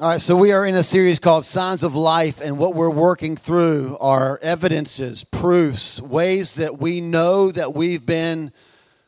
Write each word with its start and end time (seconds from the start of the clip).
All 0.00 0.08
right, 0.08 0.20
so 0.20 0.34
we 0.34 0.50
are 0.50 0.66
in 0.66 0.74
a 0.74 0.82
series 0.82 1.20
called 1.20 1.44
Signs 1.44 1.84
of 1.84 1.94
Life, 1.94 2.40
and 2.40 2.58
what 2.58 2.74
we're 2.74 2.90
working 2.90 3.36
through 3.36 3.96
are 4.00 4.40
evidences, 4.42 5.22
proofs, 5.22 6.00
ways 6.00 6.56
that 6.56 6.80
we 6.80 7.00
know 7.00 7.52
that 7.52 7.74
we've 7.74 8.04
been 8.04 8.50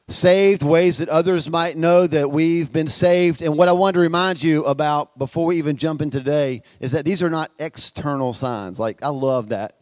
saved, 0.07 0.63
ways 0.63 0.99
that 0.99 1.09
others 1.09 1.51
might 1.51 1.77
know 1.77 2.07
that 2.07 2.31
we've 2.31 2.73
been 2.73 2.87
saved. 2.87 3.43
And 3.43 3.59
what 3.59 3.67
I 3.69 3.73
want 3.73 3.95
to 3.95 4.01
remind 4.01 4.41
you 4.41 4.65
about 4.65 5.19
before 5.19 5.47
we 5.47 5.59
even 5.59 5.77
jump 5.77 6.03
in 6.03 6.11
today 6.13 6.63
is 6.79 6.93
that 6.93 7.05
these 7.05 7.21
are 7.21 7.31
not 7.31 7.51
external 7.59 8.33
signs. 8.33 8.79
Like, 8.79 9.03
I 9.03 9.09
love 9.09 9.49
that. 9.49 9.81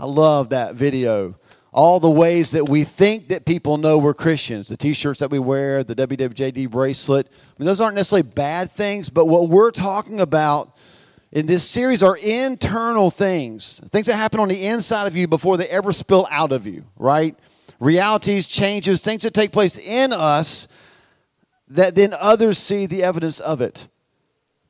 I 0.00 0.06
love 0.06 0.48
that 0.48 0.74
video. 0.74 1.38
All 1.72 2.00
the 2.00 2.10
ways 2.10 2.50
that 2.50 2.68
we 2.68 2.82
think 2.82 3.28
that 3.28 3.44
people 3.44 3.78
know 3.78 3.98
we're 3.98 4.14
Christians, 4.14 4.68
the 4.68 4.76
t 4.76 4.92
shirts 4.92 5.20
that 5.20 5.30
we 5.30 5.38
wear, 5.38 5.84
the 5.84 5.94
WWJD 5.94 6.68
bracelet. 6.70 7.28
I 7.30 7.52
mean, 7.58 7.66
those 7.66 7.80
aren't 7.80 7.94
necessarily 7.94 8.28
bad 8.28 8.72
things, 8.72 9.08
but 9.08 9.26
what 9.26 9.48
we're 9.48 9.70
talking 9.70 10.18
about 10.20 10.76
in 11.32 11.46
this 11.46 11.68
series 11.68 12.02
are 12.02 12.16
internal 12.16 13.10
things, 13.10 13.80
things 13.90 14.06
that 14.06 14.16
happen 14.16 14.40
on 14.40 14.48
the 14.48 14.66
inside 14.66 15.06
of 15.06 15.14
you 15.14 15.28
before 15.28 15.56
they 15.56 15.68
ever 15.68 15.92
spill 15.92 16.26
out 16.30 16.50
of 16.50 16.66
you, 16.66 16.84
right? 16.96 17.36
Realities, 17.78 18.48
changes, 18.48 19.00
things 19.00 19.22
that 19.22 19.32
take 19.32 19.52
place 19.52 19.78
in 19.78 20.12
us 20.12 20.66
that 21.68 21.94
then 21.94 22.12
others 22.18 22.58
see 22.58 22.86
the 22.86 23.04
evidence 23.04 23.38
of 23.38 23.60
it. 23.60 23.86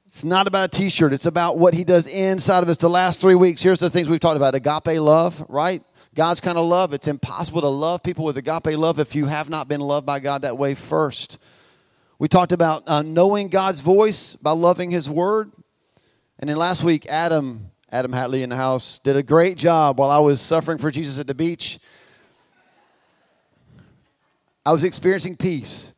It's 0.04 0.24
not 0.24 0.46
about 0.46 0.74
a 0.74 0.78
t 0.78 0.90
shirt, 0.90 1.12
it's 1.12 1.24
about 1.24 1.56
what 1.56 1.72
he 1.72 1.84
does 1.84 2.06
inside 2.06 2.62
of 2.62 2.68
us. 2.68 2.76
The 2.76 2.90
last 2.90 3.20
three 3.20 3.34
weeks, 3.34 3.62
here's 3.62 3.78
the 3.78 3.88
things 3.88 4.08
we've 4.08 4.20
talked 4.20 4.36
about 4.36 4.54
agape 4.54 5.00
love, 5.00 5.44
right? 5.48 5.82
God's 6.20 6.42
kind 6.42 6.58
of 6.58 6.66
love. 6.66 6.92
It's 6.92 7.08
impossible 7.08 7.62
to 7.62 7.68
love 7.68 8.02
people 8.02 8.26
with 8.26 8.36
agape 8.36 8.76
love 8.76 8.98
if 8.98 9.14
you 9.14 9.24
have 9.24 9.48
not 9.48 9.68
been 9.68 9.80
loved 9.80 10.04
by 10.04 10.20
God 10.20 10.42
that 10.42 10.58
way 10.58 10.74
first. 10.74 11.38
We 12.18 12.28
talked 12.28 12.52
about 12.52 12.82
uh, 12.86 13.00
knowing 13.00 13.48
God's 13.48 13.80
voice 13.80 14.36
by 14.36 14.50
loving 14.50 14.90
His 14.90 15.08
Word. 15.08 15.50
And 16.38 16.50
then 16.50 16.58
last 16.58 16.82
week, 16.84 17.06
Adam, 17.06 17.70
Adam 17.90 18.12
Hatley 18.12 18.42
in 18.42 18.50
the 18.50 18.56
house, 18.56 18.98
did 18.98 19.16
a 19.16 19.22
great 19.22 19.56
job 19.56 19.98
while 19.98 20.10
I 20.10 20.18
was 20.18 20.42
suffering 20.42 20.76
for 20.76 20.90
Jesus 20.90 21.18
at 21.18 21.26
the 21.26 21.32
beach. 21.32 21.78
I 24.66 24.74
was 24.74 24.84
experiencing 24.84 25.38
peace 25.38 25.94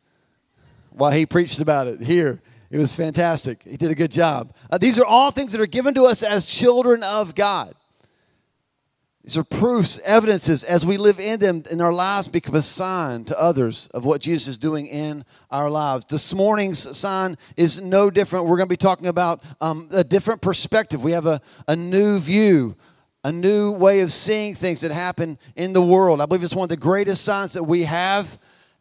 while 0.91 1.11
he 1.11 1.25
preached 1.25 1.59
about 1.59 1.87
it 1.87 1.99
here. 1.99 2.41
It 2.71 2.77
was 2.77 2.93
fantastic. 2.93 3.61
He 3.63 3.75
did 3.75 3.91
a 3.91 3.95
good 3.95 4.11
job. 4.11 4.53
Uh, 4.69 4.77
these 4.77 4.97
are 4.97 5.05
all 5.05 5.31
things 5.31 5.51
that 5.51 5.59
are 5.59 5.65
given 5.65 5.93
to 5.95 6.05
us 6.05 6.23
as 6.23 6.45
children 6.45 7.03
of 7.03 7.35
God. 7.35 7.75
These 9.23 9.37
are 9.37 9.43
proofs, 9.45 10.01
evidences 10.03 10.65
as 10.65 10.85
we 10.85 10.97
live 10.97 11.17
in 11.17 11.39
them 11.39 11.63
in 11.71 11.79
our 11.79 11.93
lives 11.93 12.27
become 12.27 12.55
a 12.55 12.61
sign 12.61 13.23
to 13.25 13.39
others 13.39 13.87
of 13.93 14.03
what 14.03 14.19
Jesus 14.19 14.49
is 14.49 14.57
doing 14.57 14.85
in 14.87 15.23
our 15.49 15.69
lives. 15.69 16.03
This 16.09 16.33
morning's 16.33 16.97
sign 16.97 17.37
is 17.55 17.79
no 17.79 18.09
different. 18.09 18.47
We're 18.47 18.57
going 18.57 18.67
to 18.67 18.73
be 18.73 18.75
talking 18.75 19.07
about 19.07 19.41
um, 19.61 19.87
a 19.93 20.03
different 20.03 20.41
perspective. 20.41 21.01
We 21.01 21.13
have 21.13 21.25
a, 21.25 21.39
a 21.69 21.75
new 21.75 22.19
view, 22.19 22.75
a 23.23 23.31
new 23.31 23.71
way 23.71 24.01
of 24.01 24.11
seeing 24.11 24.55
things 24.55 24.81
that 24.81 24.91
happen 24.91 25.39
in 25.55 25.71
the 25.71 25.81
world. 25.81 26.19
I 26.19 26.25
believe 26.25 26.43
it's 26.43 26.53
one 26.53 26.65
of 26.65 26.69
the 26.69 26.75
greatest 26.75 27.23
signs 27.23 27.53
that 27.53 27.63
we 27.63 27.83
have 27.83 28.37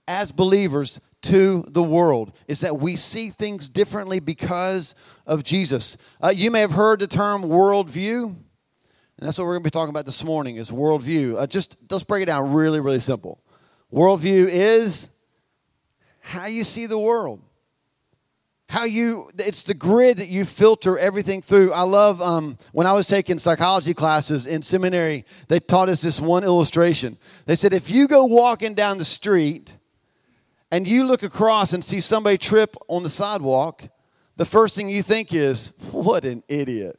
as 0.08 0.32
believers 0.32 0.98
to 1.22 1.64
the 1.68 1.84
world 1.84 2.32
is 2.48 2.58
that 2.60 2.78
we 2.78 2.96
see 2.96 3.30
things 3.30 3.68
differently 3.68 4.18
because 4.18 4.96
of 5.24 5.44
Jesus. 5.44 5.96
Uh, 6.20 6.32
you 6.34 6.50
may 6.50 6.58
have 6.58 6.72
heard 6.72 6.98
the 6.98 7.06
term 7.06 7.44
worldview. 7.44 8.34
And 9.22 9.28
that's 9.28 9.38
what 9.38 9.44
we're 9.44 9.52
going 9.52 9.62
to 9.62 9.66
be 9.68 9.70
talking 9.70 9.90
about 9.90 10.04
this 10.04 10.24
morning 10.24 10.56
is 10.56 10.72
worldview. 10.72 11.40
Uh, 11.40 11.46
just 11.46 11.76
let's 11.88 12.02
break 12.02 12.24
it 12.24 12.26
down 12.26 12.52
really, 12.52 12.80
really 12.80 12.98
simple. 12.98 13.40
Worldview 13.92 14.48
is 14.48 15.10
how 16.18 16.46
you 16.46 16.64
see 16.64 16.86
the 16.86 16.98
world. 16.98 17.40
How 18.68 18.82
you, 18.82 19.30
it's 19.38 19.62
the 19.62 19.74
grid 19.74 20.16
that 20.16 20.26
you 20.26 20.44
filter 20.44 20.98
everything 20.98 21.40
through. 21.40 21.72
I 21.72 21.82
love 21.82 22.20
um, 22.20 22.58
when 22.72 22.88
I 22.88 22.94
was 22.94 23.06
taking 23.06 23.38
psychology 23.38 23.94
classes 23.94 24.44
in 24.44 24.60
seminary, 24.60 25.24
they 25.46 25.60
taught 25.60 25.88
us 25.88 26.02
this 26.02 26.18
one 26.18 26.42
illustration. 26.42 27.16
They 27.46 27.54
said, 27.54 27.72
if 27.72 27.90
you 27.90 28.08
go 28.08 28.24
walking 28.24 28.74
down 28.74 28.98
the 28.98 29.04
street 29.04 29.70
and 30.72 30.84
you 30.84 31.04
look 31.04 31.22
across 31.22 31.72
and 31.72 31.84
see 31.84 32.00
somebody 32.00 32.38
trip 32.38 32.76
on 32.88 33.04
the 33.04 33.08
sidewalk, 33.08 33.84
the 34.36 34.46
first 34.46 34.74
thing 34.74 34.90
you 34.90 35.04
think 35.04 35.32
is, 35.32 35.68
what 35.92 36.24
an 36.24 36.42
idiot. 36.48 36.98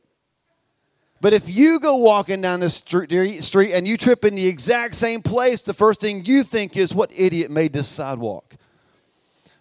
But 1.23 1.31
if 1.31 1.49
you 1.49 1.79
go 1.79 1.95
walking 1.95 2.41
down 2.41 2.59
the 2.59 2.69
street 2.69 3.71
and 3.71 3.87
you 3.87 3.95
trip 3.95 4.25
in 4.25 4.35
the 4.35 4.45
exact 4.45 4.93
same 4.93 5.21
place, 5.21 5.61
the 5.61 5.73
first 5.73 6.01
thing 6.01 6.25
you 6.25 6.43
think 6.43 6.75
is, 6.75 6.93
what 6.93 7.13
idiot 7.15 7.49
made 7.49 7.71
this 7.71 7.87
sidewalk? 7.87 8.57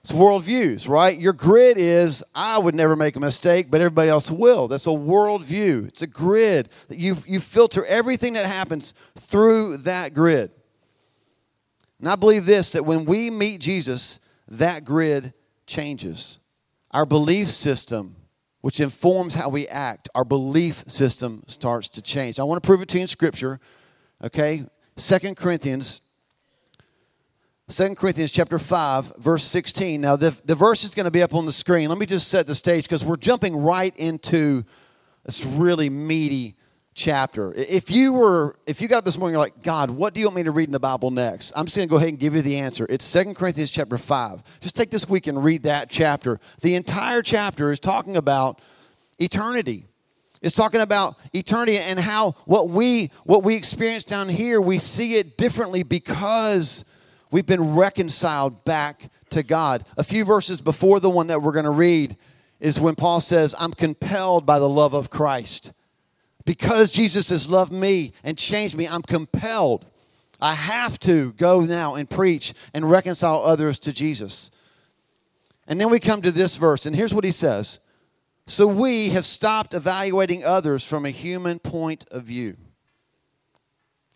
It's 0.00 0.10
worldviews, 0.10 0.88
right? 0.88 1.16
Your 1.16 1.32
grid 1.32 1.78
is, 1.78 2.24
I 2.34 2.58
would 2.58 2.74
never 2.74 2.96
make 2.96 3.14
a 3.14 3.20
mistake, 3.20 3.70
but 3.70 3.80
everybody 3.80 4.10
else 4.10 4.28
will. 4.28 4.66
That's 4.66 4.88
a 4.88 4.90
worldview. 4.90 5.86
It's 5.86 6.02
a 6.02 6.08
grid 6.08 6.68
that 6.88 6.98
you, 6.98 7.16
you 7.28 7.38
filter 7.38 7.86
everything 7.86 8.32
that 8.32 8.46
happens 8.46 8.92
through 9.16 9.76
that 9.78 10.14
grid. 10.14 10.50
And 12.00 12.08
I 12.08 12.16
believe 12.16 12.44
this 12.44 12.72
that 12.72 12.84
when 12.84 13.04
we 13.04 13.30
meet 13.30 13.60
Jesus, 13.60 14.18
that 14.48 14.84
grid 14.84 15.32
changes. 15.68 16.40
Our 16.90 17.06
belief 17.06 17.52
system 17.52 18.16
which 18.62 18.80
informs 18.80 19.34
how 19.34 19.48
we 19.48 19.68
act. 19.68 20.08
Our 20.14 20.24
belief 20.24 20.84
system 20.86 21.42
starts 21.46 21.88
to 21.90 22.02
change. 22.02 22.40
I 22.40 22.44
want 22.44 22.62
to 22.62 22.66
prove 22.66 22.80
it 22.80 22.88
to 22.90 22.96
you 22.96 23.02
in 23.02 23.08
Scripture. 23.08 23.60
Okay? 24.24 24.64
Second 24.96 25.36
Corinthians. 25.36 26.00
2 27.68 27.94
Corinthians 27.94 28.30
chapter 28.30 28.58
5, 28.58 29.16
verse 29.16 29.44
16. 29.44 30.00
Now, 30.00 30.16
the, 30.16 30.36
the 30.44 30.54
verse 30.54 30.84
is 30.84 30.94
going 30.94 31.04
to 31.04 31.10
be 31.10 31.22
up 31.22 31.34
on 31.34 31.46
the 31.46 31.52
screen. 31.52 31.88
Let 31.88 31.98
me 31.98 32.06
just 32.06 32.28
set 32.28 32.46
the 32.46 32.54
stage 32.54 32.84
because 32.84 33.04
we're 33.04 33.16
jumping 33.16 33.56
right 33.56 33.96
into 33.96 34.64
this 35.24 35.44
really 35.44 35.88
meaty 35.88 36.56
chapter. 36.94 37.52
If 37.54 37.90
you 37.90 38.12
were, 38.12 38.56
if 38.66 38.80
you 38.80 38.88
got 38.88 38.98
up 38.98 39.04
this 39.04 39.18
morning, 39.18 39.34
you're 39.34 39.40
like, 39.40 39.62
God, 39.62 39.90
what 39.90 40.14
do 40.14 40.20
you 40.20 40.26
want 40.26 40.36
me 40.36 40.42
to 40.44 40.50
read 40.50 40.68
in 40.68 40.72
the 40.72 40.80
Bible 40.80 41.10
next? 41.10 41.52
I'm 41.56 41.66
just 41.66 41.76
going 41.76 41.88
to 41.88 41.90
go 41.90 41.96
ahead 41.96 42.10
and 42.10 42.18
give 42.18 42.34
you 42.34 42.42
the 42.42 42.58
answer. 42.58 42.86
It's 42.88 43.04
Second 43.04 43.34
Corinthians 43.34 43.70
chapter 43.70 43.98
5. 43.98 44.42
Just 44.60 44.76
take 44.76 44.90
this 44.90 45.08
week 45.08 45.26
and 45.26 45.42
read 45.42 45.62
that 45.64 45.88
chapter. 45.90 46.40
The 46.60 46.74
entire 46.74 47.22
chapter 47.22 47.72
is 47.72 47.80
talking 47.80 48.16
about 48.16 48.60
eternity. 49.18 49.86
It's 50.42 50.56
talking 50.56 50.80
about 50.80 51.16
eternity 51.32 51.78
and 51.78 52.00
how 52.00 52.32
what 52.46 52.68
we 52.68 53.12
what 53.24 53.44
we 53.44 53.54
experience 53.54 54.02
down 54.02 54.28
here, 54.28 54.60
we 54.60 54.78
see 54.78 55.14
it 55.14 55.38
differently 55.38 55.84
because 55.84 56.84
we've 57.30 57.46
been 57.46 57.76
reconciled 57.76 58.64
back 58.64 59.08
to 59.30 59.44
God. 59.44 59.84
A 59.96 60.02
few 60.02 60.24
verses 60.24 60.60
before 60.60 60.98
the 60.98 61.08
one 61.08 61.28
that 61.28 61.42
we're 61.42 61.52
going 61.52 61.64
to 61.64 61.70
read 61.70 62.16
is 62.58 62.78
when 62.78 62.96
Paul 62.96 63.20
says, 63.20 63.54
I'm 63.58 63.72
compelled 63.72 64.44
by 64.44 64.58
the 64.58 64.68
love 64.68 64.94
of 64.94 65.10
Christ. 65.10 65.72
Because 66.44 66.90
Jesus 66.90 67.30
has 67.30 67.48
loved 67.48 67.72
me 67.72 68.12
and 68.24 68.36
changed 68.36 68.76
me, 68.76 68.86
I'm 68.86 69.02
compelled. 69.02 69.86
I 70.40 70.54
have 70.54 70.98
to 71.00 71.32
go 71.34 71.60
now 71.60 71.94
and 71.94 72.10
preach 72.10 72.52
and 72.74 72.90
reconcile 72.90 73.42
others 73.44 73.78
to 73.80 73.92
Jesus. 73.92 74.50
And 75.68 75.80
then 75.80 75.90
we 75.90 76.00
come 76.00 76.20
to 76.22 76.32
this 76.32 76.56
verse, 76.56 76.84
and 76.84 76.96
here's 76.96 77.14
what 77.14 77.24
he 77.24 77.30
says 77.30 77.78
So 78.46 78.66
we 78.66 79.10
have 79.10 79.24
stopped 79.24 79.72
evaluating 79.72 80.44
others 80.44 80.84
from 80.84 81.06
a 81.06 81.10
human 81.10 81.60
point 81.60 82.04
of 82.10 82.24
view. 82.24 82.56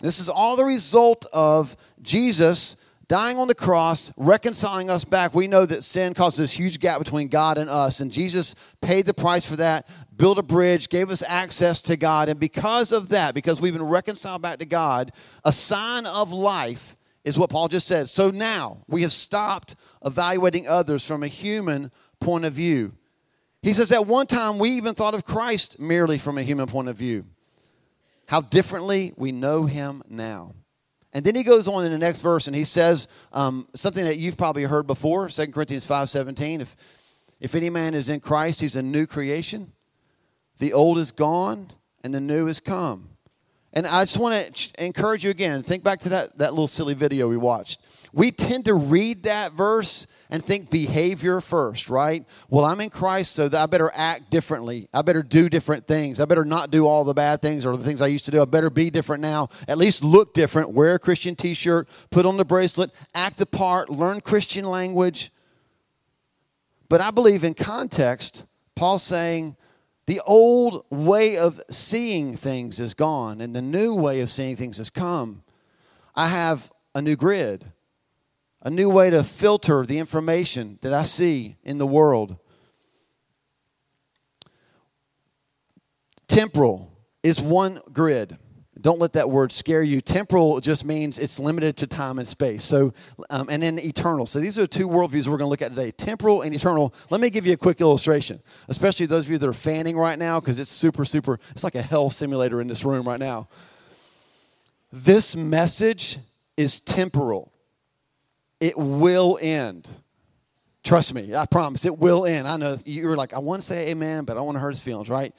This 0.01 0.19
is 0.19 0.29
all 0.29 0.57
the 0.57 0.65
result 0.65 1.25
of 1.33 1.77
Jesus 2.03 2.77
dying 3.09 3.39
on 3.39 3.47
the 3.47 3.55
cross, 3.55 4.11
reconciling 4.17 4.91
us 4.91 5.05
back. 5.05 5.33
We 5.33 5.47
know 5.47 5.65
that 5.65 5.85
sin 5.85 6.13
causes 6.13 6.39
this 6.39 6.53
huge 6.53 6.81
gap 6.81 6.99
between 6.99 7.29
God 7.29 7.57
and 7.57 7.71
us, 7.71 8.01
and 8.01 8.11
Jesus 8.11 8.55
paid 8.81 9.07
the 9.07 9.15
price 9.15 9.47
for 9.47 9.57
that 9.57 9.89
built 10.17 10.39
a 10.39 10.43
bridge, 10.43 10.89
gave 10.89 11.11
us 11.11 11.23
access 11.27 11.81
to 11.83 11.97
God. 11.97 12.29
And 12.29 12.41
because 12.41 12.93
of 12.93 13.11
that, 13.11 13.35
because 13.35 13.61
we've 13.61 13.73
been 13.73 13.83
reconciled 13.83 14.43
back 14.43 14.59
to 14.59 14.67
God, 14.67 15.13
a 15.45 15.53
sign 15.53 16.07
of 16.07 16.33
life 16.33 16.97
is 17.25 17.37
what 17.37 17.51
Paul 17.51 17.69
just 17.69 17.89
said. 17.89 18.09
So 18.09 18.31
now 18.31 18.85
we 18.87 19.03
have 19.03 19.13
stopped 19.13 19.75
evaluating 20.05 20.69
others 20.69 21.07
from 21.07 21.23
a 21.23 21.29
human 21.29 21.91
point 22.21 22.45
of 22.45 22.53
view. 22.53 22.93
He 23.63 23.73
says, 23.73 23.91
at 23.91 24.07
one 24.07 24.27
time, 24.27 24.59
we 24.59 24.71
even 24.71 24.95
thought 24.95 25.15
of 25.15 25.25
Christ 25.25 25.81
merely 25.81 26.19
from 26.19 26.39
a 26.39 26.43
human 26.43 26.67
point 26.67 26.89
of 26.89 26.97
view. 26.97 27.25
How 28.29 28.41
differently 28.41 29.13
we 29.17 29.33
know 29.33 29.67
him 29.67 30.03
now. 30.09 30.55
And 31.13 31.25
then 31.25 31.35
he 31.35 31.43
goes 31.43 31.67
on 31.67 31.85
in 31.85 31.91
the 31.91 31.99
next 31.99 32.21
verse 32.21 32.47
and 32.47 32.55
he 32.55 32.65
says 32.65 33.09
um, 33.33 33.67
something 33.75 34.05
that 34.05 34.19
you've 34.19 34.37
probably 34.37 34.65
heard 34.65 34.87
before, 34.87 35.29
2 35.29 35.47
Corinthians 35.49 35.87
5.17. 35.87 36.61
If, 36.61 36.77
if 37.41 37.55
any 37.55 37.71
man 37.71 37.95
is 37.95 38.09
in 38.09 38.21
Christ, 38.21 38.61
he's 38.61 38.77
a 38.77 38.83
new 38.83 39.07
creation. 39.07 39.73
The 40.59 40.73
old 40.73 40.99
is 40.99 41.13
gone 41.13 41.73
and 42.03 42.15
the 42.15 42.21
new 42.21 42.47
has 42.47 42.61
come. 42.61 43.11
And 43.73 43.87
I 43.87 44.05
just 44.05 44.17
want 44.17 44.55
to 44.55 44.85
encourage 44.85 45.23
you 45.23 45.31
again, 45.31 45.63
think 45.63 45.85
back 45.85 46.01
to 46.01 46.09
that, 46.09 46.39
that 46.39 46.53
little 46.53 46.67
silly 46.67 46.95
video 46.95 47.29
we 47.29 47.37
watched. 47.37 47.81
We 48.13 48.33
tend 48.33 48.65
to 48.65 48.75
read 48.75 49.25
that 49.25 49.53
verse 49.53 50.07
and 50.31 50.43
think 50.43 50.71
behavior 50.71 51.43
first, 51.43 51.91
right? 51.91 52.25
Well, 52.49 52.65
I'm 52.65 52.81
in 52.81 52.89
Christ, 52.89 53.33
so 53.33 53.51
I 53.53 53.67
better 53.67 53.91
act 53.95 54.31
differently. 54.31 54.89
I 54.95 55.03
better 55.03 55.23
do 55.23 55.51
different 55.51 55.87
things. 55.87 56.19
I 56.21 56.25
better 56.25 56.45
not 56.45 56.71
do 56.71 56.87
all 56.87 57.05
the 57.05 57.13
bad 57.13 57.43
things 57.43 57.67
or 57.67 57.77
the 57.77 57.85
things 57.85 58.01
I 58.01 58.07
used 58.07 58.25
to 58.25 58.31
do. 58.31 58.41
I 58.41 58.47
better 58.47 58.71
be 58.71 58.89
different 58.89 59.21
now. 59.21 59.51
At 59.69 59.77
least 59.77 60.03
look 60.03 60.33
different. 60.33 60.71
Wear 60.71 60.95
a 60.95 60.99
Christian 60.99 61.37
t 61.37 61.53
shirt, 61.53 61.89
put 62.11 62.25
on 62.25 62.39
the 62.39 62.45
bracelet, 62.47 62.91
act 63.15 63.37
the 63.37 63.47
part, 63.47 63.91
learn 63.91 64.23
Christian 64.23 64.65
language. 64.65 65.31
But 66.89 67.03
I 67.03 67.11
believe 67.11 67.45
in 67.45 67.53
context, 67.53 68.45
Paul's 68.75 69.03
saying, 69.03 69.57
The 70.07 70.21
old 70.25 70.85
way 70.89 71.37
of 71.37 71.61
seeing 71.69 72.37
things 72.37 72.79
is 72.79 72.95
gone, 72.95 73.41
and 73.41 73.57
the 73.57 73.63
new 73.63 73.93
way 73.93 74.21
of 74.21 74.31
seeing 74.31 74.55
things 74.55 74.79
has 74.79 74.89
come. 74.89 75.43
I 76.15 76.29
have 76.29 76.73
a 76.95 77.03
new 77.03 77.17
grid, 77.17 77.73
a 78.63 78.71
new 78.71 78.89
way 78.89 79.11
to 79.11 79.25
filter 79.25 79.85
the 79.85 79.99
information 79.99 80.79
that 80.83 80.93
I 80.93 81.03
see 81.03 81.57
in 81.65 81.79
the 81.79 81.87
world. 81.87 82.37
Temporal 86.29 86.93
is 87.23 87.41
one 87.41 87.81
grid. 87.93 88.39
Don't 88.79 88.99
let 88.99 89.15
that 89.15 89.31
word 89.31 89.53
scare 89.53 89.83
you. 89.83 90.03
Temporal 90.03 90.61
just 90.61 90.85
means 90.85 91.19
it's 91.19 91.39
limited 91.39 91.79
to 91.79 91.87
time 91.87 92.19
and 92.19 92.29
space. 92.29 92.63
So, 92.63 92.93
um, 93.31 93.49
and 93.51 93.63
then 93.63 93.79
eternal. 93.79 94.27
So 94.27 94.39
these 94.39 94.59
are 94.59 94.63
the 94.63 94.69
two 94.69 94.87
worldviews 94.87 95.27
we're 95.27 95.39
going 95.39 95.47
to 95.47 95.51
look 95.51 95.63
at 95.63 95.71
today: 95.71 95.91
temporal 95.91 96.43
and 96.43 96.55
eternal. 96.55 96.93
Let 97.09 97.21
me 97.21 97.31
give 97.31 97.47
you 97.47 97.55
a 97.55 97.57
quick 97.57 97.81
illustration, 97.81 98.43
especially 98.69 99.07
those 99.07 99.25
of 99.25 99.31
you 99.31 99.39
that 99.39 99.49
are 99.49 99.55
fanning 99.55 99.97
right 99.97 100.19
now, 100.19 100.41
because 100.41 100.61
it's 100.61 100.71
super, 100.71 101.07
super. 101.07 101.41
It's 101.53 101.65
like 101.65 101.75
a 101.75 101.83
hell 101.83 102.11
simulator 102.11 102.61
in 102.61 102.69
this 102.69 102.85
room 102.85 103.09
right 103.09 103.21
now. 103.21 103.49
This 104.93 105.35
message 105.35 106.19
is 106.57 106.79
temporal. 106.81 107.53
It 108.61 108.77
will 108.77 109.39
end. 109.41 109.89
Trust 110.85 111.15
me, 111.15 111.35
I 111.35 111.47
promise 111.47 111.85
it 111.85 111.99
will 111.99 112.27
end. 112.27 112.47
I 112.47 112.57
know 112.59 112.77
you're 112.85 113.17
like, 113.17 113.35
I 113.35 113.39
want 113.39 113.61
to 113.63 113.67
say 113.67 113.89
amen, 113.89 114.25
but 114.25 114.37
I 114.37 114.41
want 114.41 114.57
to 114.57 114.61
hurt 114.61 114.71
his 114.71 114.81
feelings, 114.81 115.09
right? 115.09 115.35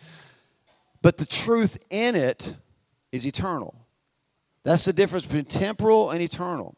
But 1.02 1.18
the 1.18 1.26
truth 1.26 1.78
in 1.90 2.16
it 2.16 2.56
is 3.12 3.26
eternal. 3.26 3.76
That's 4.64 4.86
the 4.86 4.94
difference 4.94 5.26
between 5.26 5.46
temporal 5.46 6.12
and 6.12 6.22
eternal, 6.22 6.76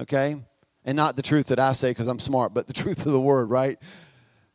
okay? 0.00 0.36
And 0.84 0.96
not 0.96 1.16
the 1.16 1.22
truth 1.22 1.48
that 1.48 1.58
I 1.58 1.72
say 1.72 1.90
because 1.90 2.06
I'm 2.06 2.18
smart, 2.18 2.54
but 2.54 2.66
the 2.66 2.72
truth 2.82 3.04
of 3.04 3.12
the 3.12 3.20
word, 3.20 3.50
right? 3.50 3.78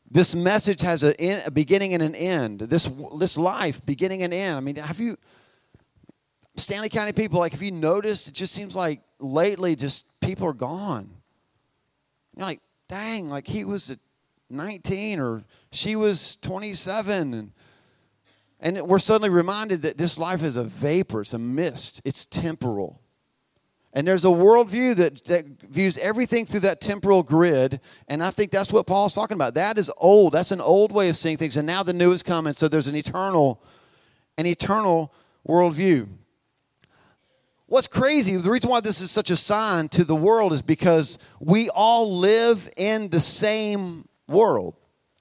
This 0.10 0.36
message 0.36 0.82
has 0.82 1.04
a, 1.04 1.16
in, 1.24 1.42
a 1.46 1.52
beginning 1.52 1.94
and 1.94 2.04
an 2.04 2.16
end. 2.16 2.60
This, 2.62 2.90
this 3.18 3.38
life, 3.38 3.86
beginning 3.86 4.24
and 4.24 4.34
end. 4.34 4.58
I 4.58 4.60
mean, 4.60 4.76
have 4.76 5.00
you, 5.00 5.18
Stanly 6.58 6.92
County 6.92 7.14
people, 7.14 7.40
like, 7.40 7.54
have 7.54 7.62
you 7.62 7.72
noticed? 7.72 8.28
It 8.28 8.34
just 8.34 8.54
seems 8.54 8.76
like 8.76 9.02
lately, 9.20 9.76
just 9.76 10.06
people 10.20 10.48
are 10.48 10.54
gone. 10.54 11.10
You're 12.36 12.46
like, 12.46 12.62
dang, 12.90 13.30
like 13.30 13.48
he 13.48 13.64
was 13.64 13.96
19 14.50 15.20
or 15.20 15.44
she 15.72 15.96
was 15.96 16.36
27 16.38 17.34
and 17.34 17.52
and 18.62 18.80
we're 18.84 19.00
suddenly 19.00 19.30
reminded 19.30 19.82
that 19.82 19.98
this 19.98 20.20
life 20.20 20.44
is 20.44 20.56
a 20.56 20.64
vapor, 20.64 21.22
it's 21.22 21.34
a 21.34 21.40
mist, 21.40 22.02
it's 22.06 22.26
temporal. 22.26 23.02
And 23.94 24.08
there's 24.08 24.24
a 24.24 24.30
worldview 24.30 24.96
that, 24.96 25.26
that 25.26 25.46
views 25.64 25.98
everything 25.98 26.46
through 26.46 26.62
that 26.62 26.80
temporal 26.80 27.24
grid. 27.24 27.82
And 28.08 28.24
I 28.24 28.30
think 28.30 28.52
that's 28.52 28.72
what 28.72 28.88
Paul's 28.88 29.12
talking 29.12 29.36
about. 29.36 29.56
That 29.56 29.78
is 29.78 29.92
old. 29.98 30.32
That's 30.32 30.52
an 30.52 30.62
old 30.62 30.94
way 30.94 31.10
of 31.10 31.18
seeing 31.18 31.36
things. 31.36 31.58
And 31.58 31.68
now 31.68 31.84
the 31.84 31.92
new 31.92 32.14
is 32.14 32.24
coming. 32.24 32.54
So 32.54 32.70
there's 32.70 32.88
an 32.88 32.96
eternal, 32.96 33.62
an 34.38 34.46
eternal 34.46 35.14
worldview. 35.46 36.08
What's 37.66 37.88
crazy, 37.88 38.38
the 38.38 38.50
reason 38.50 38.70
why 38.70 38.80
this 38.80 39.02
is 39.02 39.12
such 39.12 39.30
a 39.30 39.36
sign 39.36 39.90
to 39.90 40.06
the 40.06 40.16
world 40.16 40.54
is 40.54 40.62
because 40.62 41.18
we 41.40 41.70
all 41.70 42.18
live 42.18 42.70
in 42.78 43.10
the 43.10 43.20
same 43.20 44.08
world, 44.28 44.76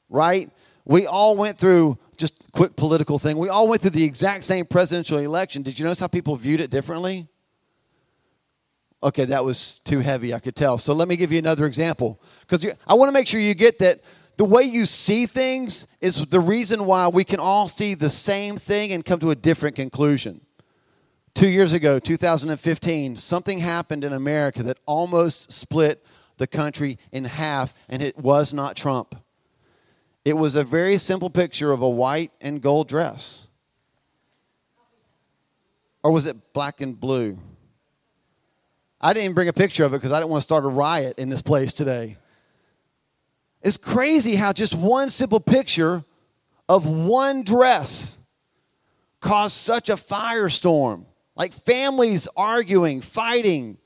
right? 0.08 0.50
We 0.84 1.06
all 1.06 1.37
went 1.37 1.58
through 1.58 1.98
just 2.20 2.52
quick 2.52 2.76
political 2.76 3.19
thing. 3.19 3.37
We 3.37 3.49
all 3.49 3.67
went 3.67 3.82
through 3.82 3.93
the 3.93 4.05
exact 4.05 4.44
same 4.44 4.67
presidential 4.67 5.19
election. 5.19 5.62
Did 5.62 5.78
you 5.78 5.84
notice 5.84 6.00
how 6.00 6.06
people 6.06 6.37
viewed 6.37 6.61
it 6.61 6.70
differently? 6.70 7.26
Okay, 9.02 9.25
that 9.25 9.44
was 9.44 9.76
too 9.76 10.00
heavy, 10.00 10.34
I 10.34 10.38
could 10.38 10.55
tell. 10.55 10.76
So 10.76 10.93
let 10.93 11.08
me 11.08 11.17
give 11.17 11.32
you 11.32 11.38
another 11.38 11.64
example. 11.64 12.20
Because 12.40 12.67
I 12.87 12.94
want 12.94 13.08
to 13.08 13.12
make 13.12 13.26
sure 13.26 13.40
you 13.40 13.55
get 13.55 13.78
that 13.78 14.00
the 14.37 14.44
way 14.44 14.62
you 14.62 14.87
see 14.87 15.26
things 15.26 15.87
is 16.00 16.26
the 16.26 16.40
reason 16.40 16.84
why 16.84 17.08
we 17.08 17.25
can 17.25 17.40
all 17.40 17.67
see 17.67 17.94
the 17.94 18.11
same 18.11 18.56
thing 18.56 18.93
and 18.93 19.05
come 19.05 19.19
to 19.20 19.31
a 19.31 19.34
different 19.34 19.75
conclusion. 19.75 20.43
Two 21.34 21.49
years 21.49 21.73
ago, 21.73 21.99
2015, 21.99 23.16
something 23.16 23.58
happened 23.58 24.05
in 24.05 24.12
America 24.12 24.62
that 24.64 24.78
almost 24.84 25.52
split 25.52 26.05
the 26.37 26.46
country 26.46 26.99
in 27.12 27.25
half, 27.25 27.73
and 27.88 28.02
it 28.02 28.19
was 28.19 28.52
not 28.52 28.76
Trump. 28.76 29.14
It 30.25 30.34
was 30.34 30.55
a 30.55 30.64
very 30.64 30.99
simple 30.99 31.31
picture 31.31 31.72
of 31.72 31.81
a 31.82 31.88
white 31.88 32.32
and 32.40 32.61
gold 32.61 32.88
dress. 32.88 33.46
Or 36.02 36.12
was 36.12 36.26
it 36.26 36.52
black 36.52 36.81
and 36.81 36.99
blue? 36.99 37.38
I 39.00 39.12
didn't 39.12 39.25
even 39.25 39.34
bring 39.34 39.49
a 39.49 39.52
picture 39.52 39.84
of 39.84 39.94
it 39.94 39.99
because 39.99 40.12
I 40.12 40.19
didn't 40.19 40.31
want 40.31 40.40
to 40.40 40.44
start 40.44 40.64
a 40.64 40.69
riot 40.69 41.19
in 41.19 41.31
this 41.31 41.43
place 41.43 41.72
today. 41.72 42.19
It's 43.62 43.76
crazy 43.76 44.37
how 44.37 44.52
just 44.52 44.75
one 44.75 45.11
simple 45.11 45.40
picture 45.40 46.05
of 46.69 46.87
one 46.87 47.43
dress 47.43 48.19
caused 49.20 49.56
such 49.56 49.88
a 49.88 49.96
firestorm. 49.96 51.05
Like 51.37 51.52
families 51.52 52.28
arguing, 52.37 53.00
fighting, 53.00 53.78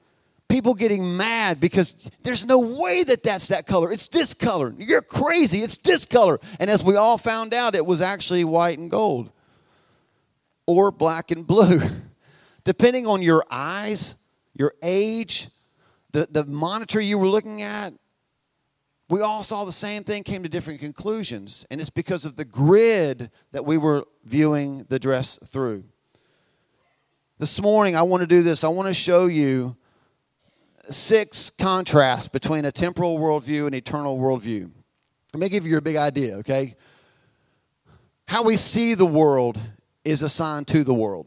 people 0.55 0.75
getting 0.75 1.17
mad 1.17 1.59
because 1.59 1.97
there's 2.23 2.47
no 2.47 2.61
way 2.61 3.03
that 3.03 3.25
that's 3.25 3.49
that 3.49 3.67
color. 3.67 3.91
It's 3.91 4.07
this 4.07 4.35
color. 4.35 4.73
You're 4.79 5.03
crazy. 5.03 5.65
It's 5.65 5.77
this 5.79 6.07
color. 6.07 6.39
And 6.61 6.71
as 6.71 6.85
we 6.85 6.95
all 6.95 7.19
found 7.19 7.53
out, 7.53 7.75
it 7.75 7.85
was 7.85 8.01
actually 8.01 8.45
white 8.45 8.79
and 8.79 8.89
gold 8.89 9.33
or 10.65 10.93
black 10.93 11.33
and 11.33 11.45
blue. 11.45 11.81
Depending 12.65 13.05
on 13.05 13.21
your 13.21 13.45
eyes, 13.51 14.15
your 14.55 14.75
age, 14.81 15.49
the, 16.13 16.29
the 16.31 16.45
monitor 16.45 17.01
you 17.01 17.19
were 17.19 17.27
looking 17.27 17.61
at, 17.61 17.93
we 19.09 19.23
all 19.23 19.43
saw 19.43 19.65
the 19.65 19.73
same 19.73 20.05
thing, 20.05 20.23
came 20.23 20.45
to 20.45 20.49
different 20.49 20.79
conclusions. 20.79 21.67
And 21.69 21.81
it's 21.81 21.91
because 21.91 22.25
of 22.25 22.37
the 22.37 22.45
grid 22.45 23.29
that 23.51 23.65
we 23.65 23.77
were 23.77 24.05
viewing 24.23 24.87
the 24.89 25.01
dress 25.01 25.37
through. 25.45 25.83
This 27.39 27.61
morning, 27.61 27.97
I 27.97 28.03
want 28.03 28.21
to 28.21 28.29
do 28.29 28.45
this. 28.45 28.63
I 28.63 28.69
want 28.69 28.87
to 28.87 28.95
show 28.95 29.27
you 29.27 29.77
six 30.89 31.51
contrasts 31.51 32.29
between 32.29 32.65
a 32.65 32.73
temporal 32.73 33.19
worldview 33.19 33.67
and 33.67 33.75
eternal 33.75 34.19
worldview. 34.19 34.71
Let 35.33 35.41
me 35.41 35.49
give 35.49 35.67
you 35.67 35.79
a 35.79 35.81
big 35.81 35.97
idea, 35.97 36.37
okay? 36.37 36.77
How 38.27 38.43
we 38.43 38.57
see 38.57 38.95
the 38.95 39.07
world 39.07 39.61
is 40.05 40.23
assigned 40.23 40.69
to 40.69 40.85
the 40.85 40.95
world. 40.95 41.27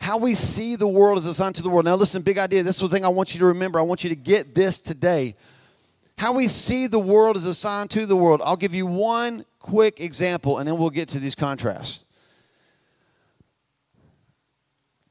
How 0.00 0.18
we 0.18 0.34
see 0.34 0.76
the 0.76 0.88
world 0.88 1.18
is 1.18 1.26
assigned 1.26 1.54
to 1.56 1.62
the 1.62 1.70
world. 1.70 1.84
Now, 1.84 1.96
listen, 1.96 2.22
big 2.22 2.38
idea. 2.38 2.62
This 2.62 2.76
is 2.76 2.82
the 2.82 2.88
thing 2.88 3.04
I 3.04 3.08
want 3.08 3.34
you 3.34 3.40
to 3.40 3.46
remember. 3.46 3.78
I 3.78 3.82
want 3.82 4.04
you 4.04 4.10
to 4.10 4.16
get 4.16 4.54
this 4.54 4.78
today. 4.78 5.34
How 6.18 6.32
we 6.32 6.48
see 6.48 6.86
the 6.86 6.98
world 6.98 7.36
is 7.36 7.44
assigned 7.44 7.90
to 7.90 8.06
the 8.06 8.16
world. 8.16 8.40
I'll 8.42 8.56
give 8.56 8.74
you 8.74 8.86
one 8.86 9.44
quick 9.58 10.00
example 10.00 10.58
and 10.58 10.68
then 10.68 10.78
we'll 10.78 10.90
get 10.90 11.08
to 11.10 11.18
these 11.18 11.34
contrasts. 11.34 12.05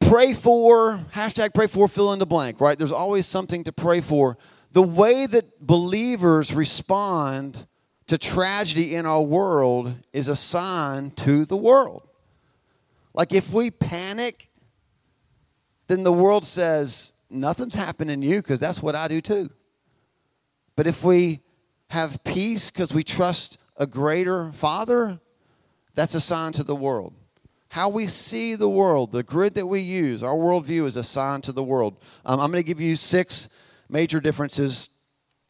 Pray 0.10 0.34
for, 0.34 1.00
hashtag 1.14 1.54
pray 1.54 1.68
for, 1.68 1.88
fill 1.88 2.14
in 2.14 2.20
the 2.20 2.26
blank, 2.26 2.62
right? 2.62 2.78
There's 2.78 2.92
always 2.92 3.26
something 3.26 3.64
to 3.64 3.72
pray 3.72 4.02
for. 4.02 4.38
The 4.72 4.82
way 4.82 5.26
that 5.26 5.66
believers 5.66 6.54
respond 6.54 7.66
to 8.08 8.18
tragedy 8.18 8.96
in 8.96 9.06
our 9.06 9.22
world 9.22 9.96
is 10.14 10.28
a 10.28 10.36
sign 10.36 11.12
to 11.12 11.46
the 11.46 11.58
world. 11.58 12.08
Like 13.14 13.34
if 13.34 13.54
we 13.54 13.72
panic, 13.72 14.50
then 15.88 16.04
the 16.04 16.14
world 16.14 16.46
says, 16.46 17.14
nothing's 17.30 17.76
happening 17.76 18.22
to 18.22 18.28
you 18.28 18.38
because 18.38 18.60
that's 18.60 18.84
what 18.84 18.96
I 18.96 19.08
do 19.08 19.22
too. 19.22 19.50
But 20.76 20.88
if 20.88 21.04
we 21.04 21.40
have 21.90 22.24
peace 22.24 22.70
because 22.70 22.94
we 22.94 23.04
trust 23.04 23.58
a 23.78 23.88
greater 23.88 24.52
Father, 24.52 25.20
that's 25.96 26.14
a 26.14 26.20
sign 26.20 26.52
to 26.54 26.64
the 26.64 26.76
world 26.76 27.14
how 27.76 27.90
we 27.90 28.08
see 28.08 28.56
the 28.56 28.70
world, 28.70 29.12
the 29.12 29.22
grid 29.22 29.54
that 29.54 29.68
we 29.68 29.82
use, 29.82 30.24
our 30.24 30.34
worldview 30.34 30.86
is 30.86 30.96
assigned 30.96 31.44
to 31.44 31.52
the 31.52 31.62
world. 31.62 31.98
Um, 32.26 32.40
I'm 32.40 32.50
going 32.50 32.64
to 32.64 32.66
give 32.66 32.80
you 32.80 32.96
six 32.96 33.50
major 33.90 34.22
differences. 34.22 34.90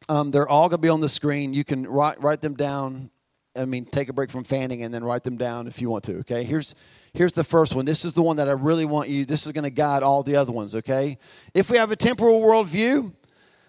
Um, 0.09 0.31
they're 0.31 0.49
all 0.49 0.67
going 0.67 0.79
to 0.79 0.81
be 0.81 0.89
on 0.89 1.01
the 1.01 1.07
screen. 1.07 1.53
You 1.53 1.63
can 1.63 1.85
write, 1.85 2.19
write 2.19 2.41
them 2.41 2.55
down. 2.55 3.11
I 3.55 3.65
mean, 3.65 3.85
take 3.85 4.09
a 4.09 4.13
break 4.13 4.31
from 4.31 4.43
fanning 4.43 4.81
and 4.81 4.91
then 4.91 5.03
write 5.03 5.21
them 5.21 5.37
down 5.37 5.67
if 5.67 5.79
you 5.79 5.87
want 5.91 6.03
to, 6.05 6.17
okay? 6.21 6.43
Here's, 6.43 6.73
here's 7.13 7.33
the 7.33 7.43
first 7.43 7.75
one. 7.75 7.85
This 7.85 8.03
is 8.03 8.13
the 8.13 8.23
one 8.23 8.37
that 8.37 8.49
I 8.49 8.53
really 8.53 8.85
want 8.85 9.07
you, 9.07 9.23
this 9.25 9.45
is 9.45 9.51
going 9.51 9.63
to 9.63 9.69
guide 9.69 10.01
all 10.01 10.23
the 10.23 10.35
other 10.35 10.51
ones, 10.51 10.73
okay? 10.73 11.19
If 11.53 11.69
we 11.69 11.77
have 11.77 11.91
a 11.91 11.95
temporal 11.95 12.41
worldview, 12.41 13.13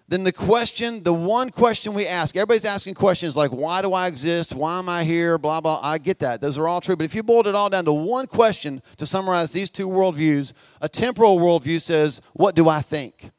then 0.08 0.22
the 0.22 0.32
question, 0.32 1.02
the 1.02 1.12
one 1.12 1.50
question 1.50 1.92
we 1.92 2.06
ask, 2.06 2.36
everybody's 2.36 2.64
asking 2.64 2.94
questions 2.94 3.36
like, 3.36 3.50
why 3.50 3.82
do 3.82 3.92
I 3.92 4.06
exist? 4.06 4.54
Why 4.54 4.78
am 4.78 4.88
I 4.88 5.02
here? 5.02 5.36
Blah, 5.36 5.60
blah. 5.60 5.80
I 5.82 5.98
get 5.98 6.20
that. 6.20 6.40
Those 6.40 6.56
are 6.58 6.68
all 6.68 6.80
true. 6.80 6.94
But 6.94 7.06
if 7.06 7.14
you 7.14 7.24
boiled 7.24 7.48
it 7.48 7.56
all 7.56 7.68
down 7.68 7.84
to 7.86 7.92
one 7.92 8.28
question 8.28 8.82
to 8.98 9.06
summarize 9.06 9.50
these 9.50 9.68
two 9.68 9.88
worldviews, 9.88 10.52
a 10.80 10.88
temporal 10.88 11.38
worldview 11.38 11.80
says, 11.80 12.20
what 12.34 12.54
do 12.54 12.68
I 12.68 12.82
think? 12.82 13.32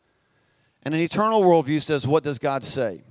And 0.84 0.94
an 0.94 1.00
eternal 1.00 1.42
worldview 1.42 1.82
says, 1.82 2.06
what 2.06 2.24
does 2.24 2.38
God 2.38 2.66
say? 2.66 3.04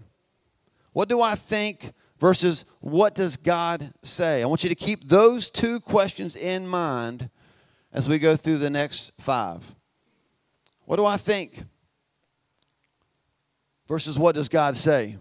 What 0.92 1.08
do 1.08 1.22
I 1.22 1.34
think 1.34 1.92
versus 2.18 2.66
what 2.80 3.14
does 3.14 3.38
God 3.38 3.92
say? 4.02 4.42
I 4.42 4.46
want 4.46 4.64
you 4.64 4.68
to 4.68 4.74
keep 4.74 5.08
those 5.08 5.50
two 5.50 5.80
questions 5.80 6.36
in 6.36 6.66
mind 6.66 7.30
as 7.90 8.06
we 8.06 8.18
go 8.18 8.36
through 8.36 8.58
the 8.58 8.70
next 8.70 9.12
five. 9.18 9.74
What 10.84 10.96
do 10.96 11.06
I 11.06 11.16
think? 11.16 11.64
Versus 13.88 14.18
what 14.18 14.34
does 14.34 14.48
God 14.48 14.76
say? 14.76 15.16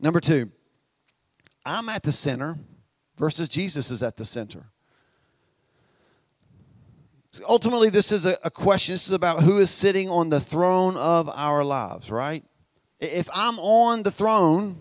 Number 0.00 0.20
two, 0.20 0.50
I'm 1.64 1.88
at 1.88 2.02
the 2.02 2.12
center 2.12 2.58
versus 3.18 3.48
Jesus 3.48 3.90
is 3.90 4.02
at 4.02 4.16
the 4.16 4.24
center. 4.24 4.66
Ultimately, 7.48 7.90
this 7.90 8.10
is 8.10 8.26
a, 8.26 8.38
a, 8.42 8.50
question. 8.50 8.94
This 8.94 9.06
is 9.06 9.12
about 9.12 9.42
who 9.42 9.58
is 9.58 9.70
sitting 9.70 10.08
on 10.08 10.30
the 10.30 10.40
throne 10.40 10.96
of 10.96 11.28
our 11.28 11.62
lives, 11.62 12.10
right? 12.10 12.44
If 12.98 13.28
I'm 13.32 13.58
on 13.60 14.02
the 14.02 14.10
throne, 14.10 14.78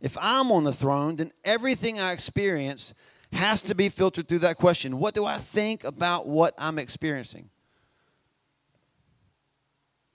if 0.00 0.16
I'm 0.20 0.50
on 0.50 0.64
the 0.64 0.72
throne, 0.72 1.16
then 1.16 1.32
everything 1.44 2.00
I 2.00 2.12
experience 2.12 2.94
has 3.32 3.60
to 3.62 3.74
be 3.74 3.88
filtered 3.90 4.28
through 4.28 4.38
that 4.40 4.56
question 4.56 4.98
What 4.98 5.14
do 5.14 5.26
I 5.26 5.38
think 5.38 5.84
about 5.84 6.26
what 6.26 6.54
I'm 6.56 6.78
experiencing? 6.78 7.50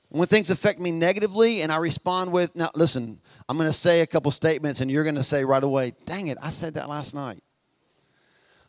When 0.09 0.27
things 0.27 0.49
affect 0.49 0.79
me 0.79 0.91
negatively 0.91 1.61
and 1.61 1.71
I 1.71 1.77
respond 1.77 2.31
with, 2.31 2.55
now 2.55 2.71
listen, 2.73 3.21
I'm 3.47 3.57
going 3.57 3.69
to 3.69 3.77
say 3.77 4.01
a 4.01 4.07
couple 4.07 4.31
statements 4.31 4.81
and 4.81 4.89
you're 4.89 5.03
going 5.03 5.15
to 5.15 5.23
say 5.23 5.43
right 5.45 5.63
away, 5.63 5.93
dang 6.05 6.27
it, 6.27 6.37
I 6.41 6.49
said 6.49 6.73
that 6.73 6.89
last 6.89 7.13
night. 7.13 7.43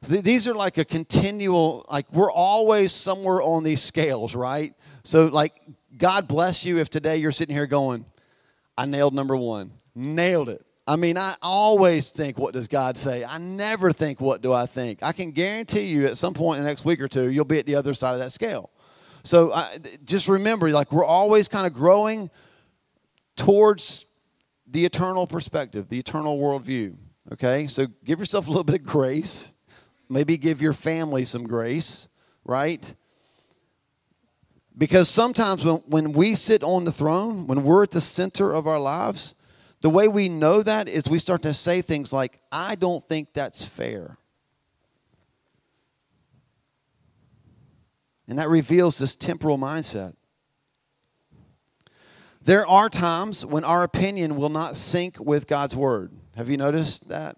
These 0.03 0.47
are 0.49 0.55
like 0.55 0.79
a 0.79 0.85
continual, 0.85 1.85
like 1.91 2.11
we're 2.13 2.33
always 2.33 2.93
somewhere 2.93 3.43
on 3.43 3.65
these 3.65 3.83
scales, 3.83 4.35
right? 4.35 4.75
So, 5.03 5.27
like, 5.27 5.61
God 5.97 6.27
bless 6.27 6.65
you 6.65 6.79
if 6.79 6.89
today 6.89 7.19
you're 7.19 7.33
sitting 7.33 7.55
here 7.55 7.67
going, 7.67 8.07
I 8.79 8.87
nailed 8.87 9.13
number 9.13 9.37
one, 9.37 9.73
nailed 9.95 10.49
it. 10.49 10.65
I 10.87 10.97
mean, 10.97 11.19
I 11.19 11.37
always 11.43 12.11
think, 12.11 12.39
what 12.39 12.55
does 12.55 12.67
God 12.67 12.97
say? 12.97 13.25
I 13.25 13.39
never 13.39 13.93
think, 13.93 14.21
what 14.21 14.41
do 14.41 14.53
I 14.53 14.67
think? 14.67 15.03
I 15.03 15.13
can 15.13 15.31
guarantee 15.31 15.85
you 15.85 16.07
at 16.07 16.17
some 16.17 16.33
point 16.33 16.59
in 16.59 16.65
the 16.65 16.71
next 16.71 16.85
week 16.85 17.01
or 17.01 17.09
two, 17.09 17.31
you'll 17.31 17.45
be 17.45 17.59
at 17.59 17.67
the 17.67 17.77
other 17.77 17.93
side 17.93 18.15
of 18.15 18.21
that 18.21 18.33
scale. 18.33 18.70
So 19.23 19.53
I, 19.53 19.79
just 20.05 20.29
remember, 20.29 20.71
like, 20.71 20.93
we're 20.93 21.05
always 21.05 21.49
kind 21.49 21.67
of 21.67 21.73
growing 21.73 22.31
towards 23.37 24.07
the 24.67 24.85
eternal 24.85 25.27
perspective, 25.27 25.89
the 25.89 25.99
eternal 25.99 26.39
worldview. 26.39 26.97
Okay? 27.33 27.67
So 27.67 27.87
give 28.05 28.19
yourself 28.19 28.47
a 28.47 28.51
little 28.51 28.65
bit 28.65 28.77
of 28.77 28.85
grace. 28.85 29.53
Maybe 30.09 30.37
give 30.37 30.61
your 30.61 30.73
family 30.73 31.25
some 31.25 31.45
grace, 31.45 32.09
right? 32.45 32.95
Because 34.77 35.09
sometimes 35.09 35.65
when, 35.65 35.77
when 35.87 36.13
we 36.13 36.35
sit 36.35 36.63
on 36.63 36.85
the 36.85 36.93
throne, 36.93 37.47
when 37.47 37.63
we're 37.63 37.83
at 37.83 37.91
the 37.91 38.01
center 38.01 38.53
of 38.53 38.67
our 38.67 38.81
lives, 38.81 39.35
the 39.83 39.91
way 39.91 40.09
we 40.09 40.29
know 40.29 40.63
that 40.63 40.89
is 40.89 41.09
we 41.09 41.19
start 41.19 41.43
to 41.43 41.55
say 41.55 41.81
things 41.83 42.13
like, 42.13 42.41
I 42.51 42.75
don't 42.75 43.07
think 43.09 43.33
that's 43.33 43.65
fair. 43.65 44.19
And 48.31 48.39
that 48.39 48.49
reveals 48.49 48.97
this 48.97 49.17
temporal 49.17 49.59
mindset. 49.59 50.15
There 52.41 52.65
are 52.65 52.89
times 52.89 53.45
when 53.45 53.65
our 53.65 53.83
opinion 53.83 54.37
will 54.37 54.49
not 54.49 54.77
sync 54.77 55.19
with 55.19 55.49
God's 55.49 55.75
word. 55.75 56.13
Have 56.37 56.49
you 56.49 56.57
noticed 56.57 57.09
that? 57.09 57.37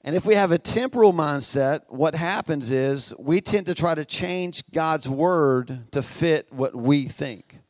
And 0.00 0.16
if 0.16 0.24
we 0.24 0.36
have 0.36 0.52
a 0.52 0.58
temporal 0.58 1.12
mindset, 1.12 1.82
what 1.88 2.14
happens 2.14 2.70
is 2.70 3.14
we 3.18 3.42
tend 3.42 3.66
to 3.66 3.74
try 3.74 3.94
to 3.94 4.06
change 4.06 4.62
God's 4.72 5.06
word 5.06 5.92
to 5.92 6.02
fit 6.02 6.50
what 6.50 6.74
we 6.74 7.04
think. 7.04 7.60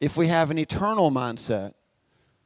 If 0.00 0.16
we 0.16 0.28
have 0.28 0.52
an 0.52 0.58
eternal 0.58 1.10
mindset, 1.10 1.72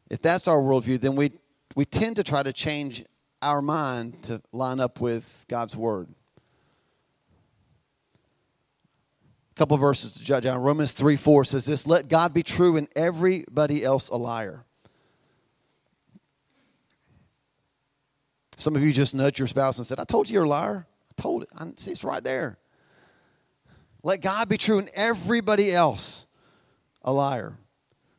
if 0.08 0.22
that's 0.22 0.48
our 0.48 0.58
worldview, 0.58 0.98
then 0.98 1.16
we, 1.16 1.32
we 1.76 1.84
tend 1.84 2.16
to 2.16 2.24
try 2.24 2.42
to 2.42 2.52
change 2.54 3.04
our 3.42 3.60
mind 3.60 4.22
to 4.22 4.40
line 4.52 4.80
up 4.80 5.02
with 5.02 5.44
God's 5.48 5.76
word. 5.76 6.08
Couple 9.60 9.76
verses 9.76 10.14
to. 10.14 10.62
Romans 10.62 10.94
3 10.94 11.16
4 11.16 11.44
says 11.44 11.66
this 11.66 11.86
Let 11.86 12.08
God 12.08 12.32
be 12.32 12.42
true 12.42 12.78
and 12.78 12.88
everybody 12.96 13.84
else 13.84 14.08
a 14.08 14.16
liar. 14.16 14.64
Some 18.56 18.74
of 18.74 18.82
you 18.82 18.90
just 18.90 19.14
nudged 19.14 19.38
your 19.38 19.48
spouse 19.48 19.76
and 19.76 19.86
said, 19.86 20.00
I 20.00 20.04
told 20.04 20.30
you 20.30 20.34
you're 20.34 20.44
a 20.44 20.48
liar. 20.48 20.86
I 21.10 21.20
told 21.20 21.42
it. 21.42 21.50
I 21.58 21.66
see 21.76 21.90
it's 21.90 22.04
right 22.04 22.24
there. 22.24 22.56
Let 24.02 24.22
God 24.22 24.48
be 24.48 24.56
true 24.56 24.78
and 24.78 24.88
everybody 24.94 25.72
else 25.72 26.26
a 27.02 27.12
liar. 27.12 27.58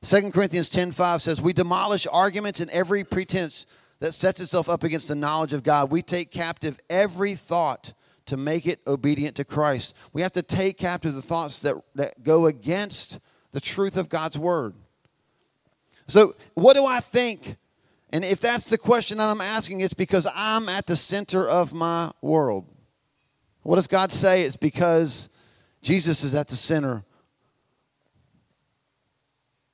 2 0.04 0.30
Corinthians 0.30 0.70
10 0.70 0.92
5 0.92 1.24
says, 1.24 1.42
We 1.42 1.54
demolish 1.54 2.06
arguments 2.12 2.60
and 2.60 2.70
every 2.70 3.04
pretense 3.04 3.66
that 4.00 4.12
sets 4.12 4.42
itself 4.42 4.70
up 4.70 4.84
against 4.84 5.08
the 5.08 5.16
knowledge 5.16 5.54
of 5.54 5.64
God. 5.64 5.90
We 5.90 6.04
take 6.04 6.30
captive 6.30 6.80
every 6.88 7.34
thought 7.34 7.94
to 8.26 8.38
make 8.38 8.66
it 8.66 8.80
obedient 8.88 9.36
to 9.38 9.44
Christ. 9.44 9.96
We 10.14 10.22
have 10.22 10.32
to 10.34 10.42
take 10.42 10.78
captive 10.78 11.14
the 11.14 11.22
thoughts 11.22 11.60
that, 11.60 11.76
that 11.96 12.24
go 12.24 12.46
against 12.46 13.20
the 13.52 13.62
truth 13.62 13.98
of 13.98 14.10
God's 14.10 14.38
word. 14.38 14.74
So, 16.08 16.36
what 16.54 16.74
do 16.74 16.86
I 16.86 17.00
think? 17.00 17.58
And 18.12 18.26
if 18.26 18.42
that's 18.42 18.70
the 18.70 18.78
question 18.78 19.20
that 19.20 19.30
I'm 19.30 19.42
asking, 19.42 19.82
it's 19.82 19.94
because 19.94 20.28
I'm 20.34 20.68
at 20.68 20.86
the 20.86 20.96
center 20.96 21.48
of 21.48 21.74
my 21.74 22.12
world. 22.22 22.66
What 23.64 23.76
does 23.76 23.88
God 23.88 24.12
say? 24.12 24.44
It's 24.44 24.56
because 24.56 25.30
Jesus 25.82 26.24
is 26.24 26.36
at 26.36 26.48
the 26.48 26.56
center. 26.56 27.04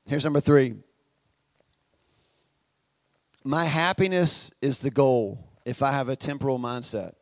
Here's 0.05 0.23
number 0.23 0.39
three 0.39 0.75
my 3.43 3.65
happiness 3.65 4.51
is 4.61 4.79
the 4.79 4.91
goal 4.91 5.47
if 5.65 5.81
I 5.81 5.91
have 5.91 6.09
a 6.09 6.15
temporal 6.15 6.59
mindset. 6.59 7.13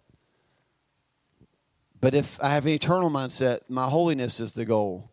But 2.06 2.14
if 2.14 2.40
I 2.40 2.50
have 2.50 2.68
an 2.68 2.72
eternal 2.74 3.10
mindset, 3.10 3.62
my 3.68 3.86
holiness 3.86 4.40
is 4.40 4.54
the 4.54 4.64
goal. 4.64 5.10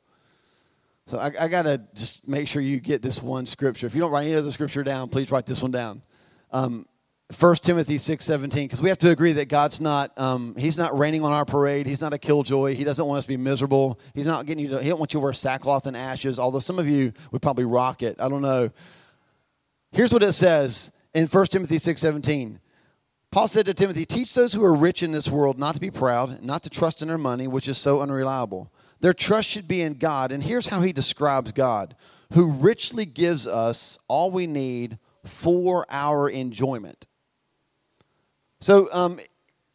So 1.06 1.16
I, 1.16 1.30
I 1.40 1.49
got 1.49 1.62
to 1.62 1.80
just 1.94 2.28
make 2.28 2.49
sure 2.49 2.61
you 2.61 2.80
get 2.80 3.00
this 3.00 3.22
one 3.22 3.46
scripture. 3.46 3.87
If 3.87 3.94
you 3.94 4.02
don't 4.02 4.11
write 4.11 4.26
any 4.26 4.34
other 4.34 4.50
scripture 4.50 4.82
down, 4.82 5.08
please 5.08 5.30
write 5.30 5.46
this 5.46 5.62
one 5.62 5.70
down. 5.70 6.02
Um, 6.50 6.84
1 7.40 7.54
Timothy 7.62 7.96
6 7.96 8.22
17, 8.22 8.66
because 8.66 8.82
we 8.82 8.90
have 8.90 8.99
to 8.99 9.11
agree 9.11 9.32
that 9.32 9.49
God's 9.49 9.80
not, 9.80 10.12
um, 10.20 10.54
He's 10.58 10.76
not 10.76 10.94
raining 10.99 11.25
on 11.25 11.32
our 11.32 11.46
parade. 11.46 11.87
He's 11.87 12.02
not 12.02 12.12
a 12.12 12.18
killjoy. 12.18 12.75
He 12.75 12.84
doesn't 12.84 13.06
want 13.06 13.20
us 13.20 13.25
to 13.25 13.28
be 13.28 13.38
miserable. 13.38 13.99
He's 14.12 14.26
not 14.26 14.44
getting 14.44 14.62
you 14.62 14.72
to, 14.72 14.82
He 14.82 14.90
don't 14.90 14.99
want 14.99 15.14
you 15.14 15.20
to 15.20 15.25
wear 15.25 15.32
sackcloth 15.32 15.87
and 15.87 15.96
ashes, 15.96 16.38
although 16.38 16.58
some 16.58 16.78
of 16.78 16.87
you 16.87 17.14
would 17.30 17.40
probably 17.40 17.64
rock 17.64 18.02
it. 18.02 18.16
I 18.20 18.28
don't 18.28 18.42
know. 18.42 18.68
Here's 19.92 20.12
what 20.12 20.22
it 20.22 20.32
says 20.32 20.90
in 21.14 21.26
1 21.26 21.46
Timothy 21.46 21.78
6 21.78 21.99
17. 21.99 22.61
Paul 23.32 23.48
said 23.48 23.64
to 23.64 23.74
Timothy, 23.74 24.04
Teach 24.04 24.34
those 24.34 24.52
who 24.52 24.62
are 24.62 24.74
rich 24.74 25.02
in 25.02 25.10
this 25.10 25.26
world 25.26 25.58
not 25.58 25.74
to 25.74 25.80
be 25.80 25.90
proud, 25.90 26.42
not 26.42 26.62
to 26.64 26.70
trust 26.70 27.00
in 27.00 27.08
their 27.08 27.16
money, 27.16 27.48
which 27.48 27.66
is 27.66 27.78
so 27.78 28.02
unreliable. 28.02 28.70
Their 29.00 29.14
trust 29.14 29.48
should 29.48 29.66
be 29.66 29.80
in 29.80 29.94
God. 29.94 30.30
And 30.30 30.44
here's 30.44 30.66
how 30.66 30.82
he 30.82 30.92
describes 30.92 31.50
God 31.50 31.96
who 32.34 32.50
richly 32.50 33.06
gives 33.06 33.46
us 33.46 33.98
all 34.06 34.30
we 34.30 34.46
need 34.46 34.98
for 35.24 35.86
our 35.90 36.28
enjoyment. 36.28 37.06
So 38.60 38.88
um, 38.92 39.18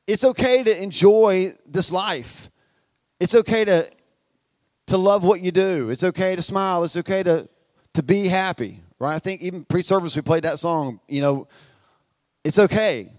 it's 0.05 0.23
okay 0.23 0.63
to 0.63 0.83
enjoy 0.83 1.53
this 1.65 1.91
life. 1.91 2.49
It's 3.19 3.33
okay 3.33 3.65
to, 3.65 3.89
to 4.87 4.97
love 4.97 5.23
what 5.23 5.41
you 5.41 5.51
do. 5.51 5.89
It's 5.89 6.03
okay 6.03 6.35
to 6.35 6.41
smile. 6.43 6.83
It's 6.83 6.97
okay 6.97 7.23
to, 7.23 7.49
to 7.95 8.03
be 8.03 8.27
happy, 8.27 8.81
right? 8.99 9.15
I 9.15 9.19
think 9.19 9.41
even 9.41 9.65
pre 9.65 9.81
service 9.81 10.15
we 10.15 10.21
played 10.21 10.43
that 10.43 10.59
song. 10.59 10.99
You 11.07 11.21
know, 11.21 11.47
it's 12.43 12.59
okay. 12.59 13.16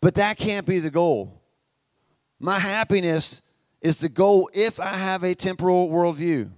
But 0.00 0.14
that 0.14 0.38
can't 0.38 0.66
be 0.66 0.78
the 0.78 0.90
goal. 0.90 1.42
My 2.38 2.58
happiness 2.58 3.42
is 3.80 3.98
the 3.98 4.08
goal 4.08 4.50
if 4.54 4.80
I 4.80 4.88
have 4.88 5.22
a 5.22 5.34
temporal 5.34 5.88
worldview. 5.88 6.50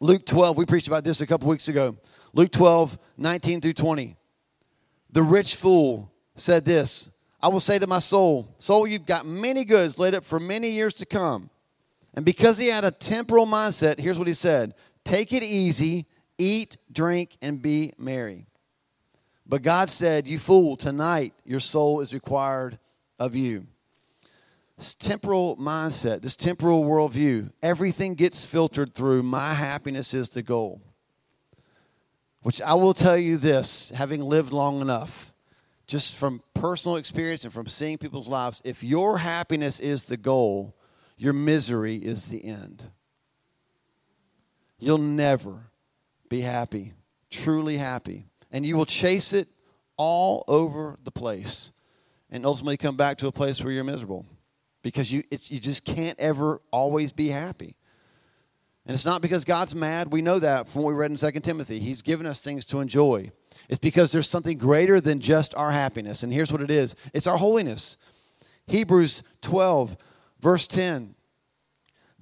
Luke 0.00 0.26
12, 0.26 0.56
we 0.56 0.66
preached 0.66 0.88
about 0.88 1.04
this 1.04 1.20
a 1.20 1.26
couple 1.26 1.48
weeks 1.48 1.68
ago. 1.68 1.96
Luke 2.32 2.52
12, 2.52 2.98
19 3.16 3.60
through 3.60 3.72
20. 3.72 4.16
The 5.10 5.22
rich 5.22 5.54
fool 5.54 6.12
said 6.34 6.64
this 6.64 7.10
I 7.40 7.48
will 7.48 7.60
say 7.60 7.78
to 7.78 7.86
my 7.86 7.98
soul, 7.98 8.54
Soul, 8.58 8.86
you've 8.86 9.06
got 9.06 9.26
many 9.26 9.64
goods 9.64 9.98
laid 9.98 10.14
up 10.14 10.24
for 10.24 10.40
many 10.40 10.70
years 10.70 10.94
to 10.94 11.06
come. 11.06 11.50
And 12.14 12.24
because 12.24 12.58
he 12.58 12.68
had 12.68 12.84
a 12.84 12.90
temporal 12.90 13.46
mindset, 13.46 14.00
here's 14.00 14.18
what 14.18 14.28
he 14.28 14.34
said 14.34 14.74
Take 15.04 15.32
it 15.32 15.42
easy, 15.42 16.06
eat, 16.38 16.76
drink, 16.92 17.36
and 17.40 17.60
be 17.60 17.92
merry. 17.98 18.46
But 19.48 19.62
God 19.62 19.88
said, 19.88 20.26
You 20.26 20.38
fool, 20.38 20.76
tonight 20.76 21.32
your 21.44 21.60
soul 21.60 22.00
is 22.00 22.12
required 22.12 22.78
of 23.18 23.34
you. 23.34 23.66
This 24.76 24.94
temporal 24.94 25.56
mindset, 25.56 26.20
this 26.20 26.36
temporal 26.36 26.84
worldview, 26.84 27.50
everything 27.62 28.14
gets 28.14 28.44
filtered 28.44 28.92
through 28.92 29.22
my 29.22 29.54
happiness 29.54 30.12
is 30.12 30.28
the 30.30 30.42
goal. 30.42 30.82
Which 32.42 32.60
I 32.60 32.74
will 32.74 32.92
tell 32.92 33.16
you 33.16 33.38
this, 33.38 33.90
having 33.90 34.20
lived 34.20 34.52
long 34.52 34.80
enough, 34.80 35.32
just 35.86 36.16
from 36.16 36.42
personal 36.52 36.96
experience 36.96 37.44
and 37.44 37.52
from 37.52 37.66
seeing 37.66 37.96
people's 37.96 38.28
lives, 38.28 38.60
if 38.64 38.84
your 38.84 39.18
happiness 39.18 39.80
is 39.80 40.04
the 40.04 40.16
goal, 40.16 40.76
your 41.16 41.32
misery 41.32 41.96
is 41.96 42.26
the 42.26 42.44
end. 42.44 42.84
You'll 44.78 44.98
never 44.98 45.70
be 46.28 46.42
happy, 46.42 46.92
truly 47.30 47.78
happy 47.78 48.26
and 48.56 48.64
you 48.64 48.74
will 48.74 48.86
chase 48.86 49.34
it 49.34 49.48
all 49.98 50.42
over 50.48 50.98
the 51.04 51.10
place 51.10 51.72
and 52.30 52.46
ultimately 52.46 52.78
come 52.78 52.96
back 52.96 53.18
to 53.18 53.26
a 53.26 53.32
place 53.32 53.62
where 53.62 53.70
you're 53.70 53.84
miserable 53.84 54.24
because 54.82 55.12
you, 55.12 55.22
you 55.30 55.60
just 55.60 55.84
can't 55.84 56.18
ever 56.18 56.62
always 56.70 57.12
be 57.12 57.28
happy. 57.28 57.76
And 58.86 58.94
it's 58.94 59.04
not 59.04 59.20
because 59.20 59.44
God's 59.44 59.74
mad. 59.74 60.10
We 60.10 60.22
know 60.22 60.38
that 60.38 60.70
from 60.70 60.84
what 60.84 60.94
we 60.94 60.98
read 60.98 61.10
in 61.10 61.18
2 61.18 61.30
Timothy. 61.40 61.80
He's 61.80 62.00
given 62.00 62.24
us 62.24 62.40
things 62.40 62.64
to 62.66 62.80
enjoy. 62.80 63.30
It's 63.68 63.78
because 63.78 64.10
there's 64.10 64.26
something 64.26 64.56
greater 64.56 65.02
than 65.02 65.20
just 65.20 65.54
our 65.54 65.70
happiness. 65.70 66.22
And 66.22 66.32
here's 66.32 66.50
what 66.50 66.62
it 66.62 66.70
is 66.70 66.96
it's 67.12 67.26
our 67.26 67.36
holiness. 67.36 67.98
Hebrews 68.68 69.22
12, 69.42 69.98
verse 70.40 70.66
10. 70.66 71.14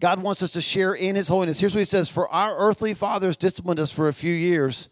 God 0.00 0.21
wants 0.21 0.43
us 0.43 0.50
to 0.55 0.61
share 0.61 0.95
in 0.95 1.14
his 1.14 1.29
holiness. 1.29 1.61
Here's 1.61 1.76
what 1.76 1.79
he 1.79 1.85
says 1.85 2.11
For 2.11 2.29
our 2.29 2.57
earthly 2.59 2.93
fathers 2.93 3.37
disciplined 3.37 3.79
us 3.79 3.93
for 3.93 4.09
a 4.09 4.12
few 4.12 4.35
years, 4.35 4.88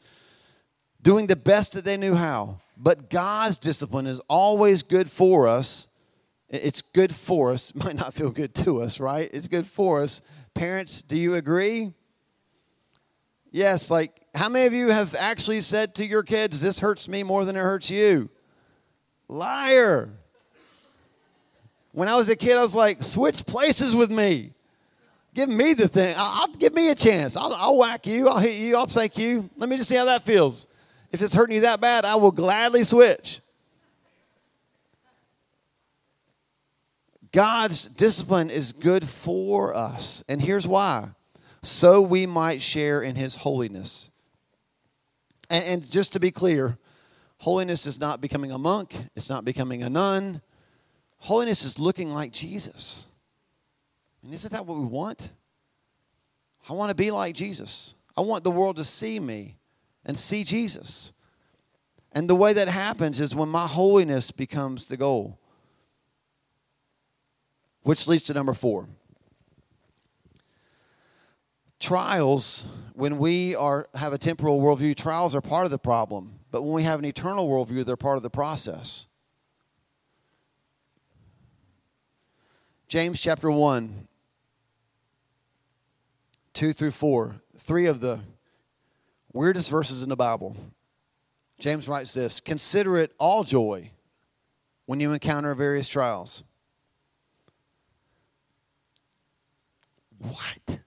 doing 1.03 1.27
the 1.27 1.37
best 1.37 1.73
that 1.73 1.85
they 1.85 1.97
knew 1.97 2.15
how. 2.15 2.61
But 2.77 3.11
God's 3.11 3.57
discipline 3.57 4.07
is 4.07 4.21
always 4.29 4.83
good 4.83 5.11
for 5.11 5.47
us. 5.47 5.89
It's 6.49 6.83
good 6.83 7.15
for 7.15 7.53
us. 7.53 7.75
Might 7.75 7.97
not 7.97 8.15
feel 8.15 8.31
good 8.31 8.55
to 8.57 8.83
us, 8.83 9.01
right? 9.01 9.31
It's 9.33 9.49
good 9.49 9.67
for 9.67 10.03
us. 10.03 10.23
Parents, 10.55 11.03
do 11.03 11.17
you 11.17 11.35
agree? 11.35 11.93
Yes, 13.51 13.91
like 13.91 14.23
how 14.35 14.49
many 14.49 14.67
of 14.67 14.73
you 14.73 14.89
have 14.89 15.15
actually 15.15 15.61
said 15.61 15.95
to 15.97 16.07
your 16.07 16.23
kids, 16.23 16.61
This 16.61 16.79
hurts 16.79 17.09
me 17.09 17.23
more 17.23 17.45
than 17.45 17.57
it 17.57 17.61
hurts 17.61 17.91
you? 17.91 18.31
Liar. 19.29 20.11
When 21.93 22.09
I 22.09 22.17
was 22.17 22.31
a 22.31 22.37
kid, 22.37 22.57
I 22.57 22.63
was 22.63 22.75
like, 22.75 23.03
Switch 23.03 23.45
places 23.45 23.95
with 23.95 24.11
me. 24.11 24.53
Give 25.35 25.49
me 25.49 25.73
the 25.73 25.89
thing. 25.89 26.15
I'll, 26.17 26.43
I'll 26.43 26.55
give 26.55 26.75
me 26.75 26.91
a 26.91 26.95
chance. 26.95 27.37
I'll, 27.37 27.53
I'll 27.55 27.77
whack 27.79 28.07
you. 28.07 28.29
I'll 28.29 28.39
hit 28.39 28.57
you. 28.57 28.77
I'll 28.77 28.87
thank 28.87 29.17
you. 29.17 29.49
Let 29.57 29.69
me 29.69 29.77
just 29.77 29.89
see 29.89 29.97
how 29.97 30.07
that 30.07 30.23
feels. 30.23 30.67
If 31.13 31.21
it's 31.21 31.35
hurting 31.35 31.55
you 31.55 31.63
that 31.63 31.81
bad, 31.81 32.05
I 32.07 32.15
will 32.15 32.33
gladly 32.33 32.85
switch. 32.85 33.41
God's 37.33 37.87
discipline 37.87 38.51
is 38.51 38.73
good 38.73 39.07
for 39.07 39.75
us. 39.75 40.25
And 40.29 40.41
here's 40.41 40.67
why 40.67 41.11
so 41.65 42.01
we 42.01 42.27
might 42.27 42.61
share 42.61 43.03
in 43.03 43.15
his 43.15 43.37
holiness. 43.37 44.11
And, 45.49 45.65
and, 45.65 45.91
just 45.91 46.13
to 46.15 46.21
be 46.21 46.33
clear, 46.33 46.77
holiness 47.39 47.87
is 47.87 48.01
not 48.01 48.21
becoming 48.21 48.51
a 48.51 48.59
monk, 48.59 48.97
it's 49.15 49.31
not 49.31 49.45
becoming 49.45 49.83
a 49.85 49.91
nun. 49.91 50.41
Holiness 51.19 51.65
is 51.65 51.79
looking 51.79 52.11
like 52.11 52.33
Jesus. 52.33 53.07
And 54.25 54.35
isn't 54.35 54.53
that 54.53 54.67
what 54.67 54.77
we 54.77 54.87
want? 54.87 55.31
I 56.69 56.73
want 56.73 56.91
to 56.91 56.97
be 56.97 57.13
like 57.13 57.37
Jesus. 57.37 57.95
I 58.17 58.23
want 58.23 58.43
the 58.43 58.51
world 58.51 58.77
to 58.77 58.85
see 58.85 59.21
me 59.21 59.57
and 60.05 60.19
see 60.19 60.45
Jesus. 60.45 61.13
And 62.13 62.29
the 62.29 62.35
way 62.35 62.53
that 62.53 62.69
happens 62.69 63.21
is 63.21 63.35
when 63.35 63.49
my 63.49 63.67
holiness 63.67 64.31
becomes 64.31 64.87
the 64.87 64.97
goal. 64.97 65.39
Which 67.83 68.07
leads 68.07 68.25
to 68.25 68.35
number 68.35 68.53
four. 68.53 68.89
Trials, 71.81 72.65
when 72.95 73.19
we 73.19 73.57
are 73.57 73.89
have 73.95 74.13
a 74.13 74.19
temporal 74.19 74.61
worldview, 74.61 74.97
trials 74.97 75.35
are 75.35 75.41
part 75.41 75.65
of 75.65 75.71
the 75.71 75.79
problem. 75.79 76.39
But 76.53 76.63
when 76.63 76.75
we 76.75 76.85
have 76.85 77.01
an 77.01 77.05
eternal 77.05 77.49
worldview, 77.49 77.85
they're 77.85 77.97
part 77.97 78.19
of 78.19 78.23
the 78.23 78.31
process. 78.31 79.07
James 82.87 83.21
chapter 83.21 83.51
1, 83.51 84.07
2 86.53 86.73
through 86.75 86.91
4, 86.91 87.37
three 87.57 87.87
of 87.87 88.01
the 88.01 88.21
weirdest 89.33 89.71
verses 89.71 90.03
in 90.03 90.09
the 90.09 90.17
Bible. 90.17 90.57
James 91.59 91.89
writes 91.89 92.15
this 92.15 92.41
Consider 92.41 92.97
it 92.97 93.13
all 93.19 93.45
joy 93.45 93.91
when 94.87 95.01
you 95.01 95.13
encounter 95.13 95.55
various 95.55 95.89
trials. 95.89 96.43
What? 100.19 100.81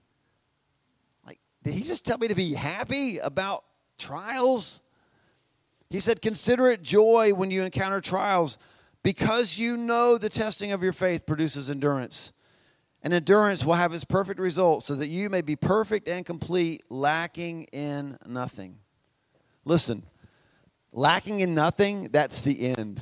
Like, 1.26 1.38
did 1.62 1.74
he 1.74 1.82
just 1.82 2.06
tell 2.06 2.18
me 2.18 2.28
to 2.28 2.34
be 2.34 2.54
happy 2.54 3.18
about 3.18 3.64
trials? 3.98 4.80
He 5.90 6.00
said, 6.00 6.22
Consider 6.22 6.70
it 6.70 6.82
joy 6.82 7.32
when 7.34 7.50
you 7.50 7.62
encounter 7.62 8.00
trials 8.00 8.58
because 9.02 9.58
you 9.58 9.76
know 9.76 10.18
the 10.18 10.28
testing 10.28 10.72
of 10.72 10.82
your 10.82 10.92
faith 10.92 11.26
produces 11.26 11.70
endurance. 11.70 12.32
And 13.06 13.14
endurance 13.14 13.64
will 13.64 13.74
have 13.74 13.94
its 13.94 14.02
perfect 14.02 14.40
result 14.40 14.82
so 14.82 14.96
that 14.96 15.06
you 15.06 15.30
may 15.30 15.40
be 15.40 15.54
perfect 15.54 16.08
and 16.08 16.26
complete, 16.26 16.82
lacking 16.90 17.68
in 17.72 18.16
nothing. 18.26 18.78
Listen, 19.64 20.02
lacking 20.90 21.38
in 21.38 21.54
nothing, 21.54 22.08
that's 22.08 22.40
the 22.40 22.74
end. 22.76 23.00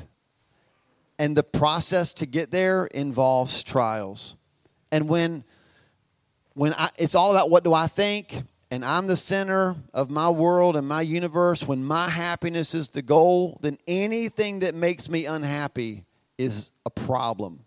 And 1.19 1.35
the 1.35 1.43
process 1.43 2.13
to 2.13 2.27
get 2.27 2.51
there 2.51 2.85
involves 2.85 3.63
trials. 3.63 4.37
And 4.93 5.09
when 5.09 5.43
when 6.53 6.75
I, 6.75 6.91
it's 6.99 7.15
all 7.15 7.31
about 7.31 7.49
what 7.49 7.65
do 7.65 7.73
I 7.73 7.87
think, 7.87 8.43
and 8.71 8.85
I'm 8.85 9.07
the 9.07 9.17
center 9.17 9.75
of 9.95 10.11
my 10.11 10.29
world 10.29 10.77
and 10.77 10.87
my 10.87 11.01
universe, 11.01 11.67
when 11.67 11.83
my 11.83 12.11
happiness 12.11 12.75
is 12.75 12.91
the 12.91 13.01
goal, 13.01 13.59
then 13.63 13.79
anything 13.89 14.59
that 14.59 14.75
makes 14.75 15.09
me 15.09 15.25
unhappy 15.25 16.05
is 16.37 16.73
a 16.85 16.91
problem. 16.91 17.61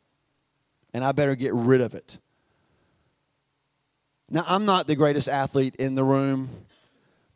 And 0.93 1.03
I 1.03 1.13
better 1.13 1.33
get 1.33 1.55
rid 1.55 1.81
of 1.81 1.95
it. 1.95 2.19
Now, 4.29 4.43
I'm 4.47 4.65
not 4.65 4.87
the 4.87 4.95
greatest 4.95 5.29
athlete 5.29 5.75
in 5.75 5.95
the 5.95 6.03
room, 6.03 6.49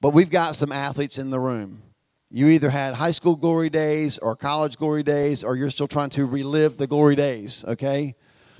but 0.01 0.09
we've 0.09 0.29
got 0.29 0.55
some 0.55 0.71
athletes 0.71 1.17
in 1.17 1.29
the 1.29 1.39
room. 1.39 1.83
You 2.29 2.47
either 2.47 2.69
had 2.69 2.95
high 2.95 3.11
school 3.11 3.35
glory 3.35 3.69
days 3.69 4.17
or 4.17 4.35
college 4.35 4.77
glory 4.77 5.03
days, 5.03 5.43
or 5.43 5.55
you're 5.55 5.69
still 5.69 5.87
trying 5.87 6.09
to 6.11 6.25
relive 6.25 6.77
the 6.77 6.87
glory 6.87 7.15
days, 7.15 7.63
okay? 7.67 8.15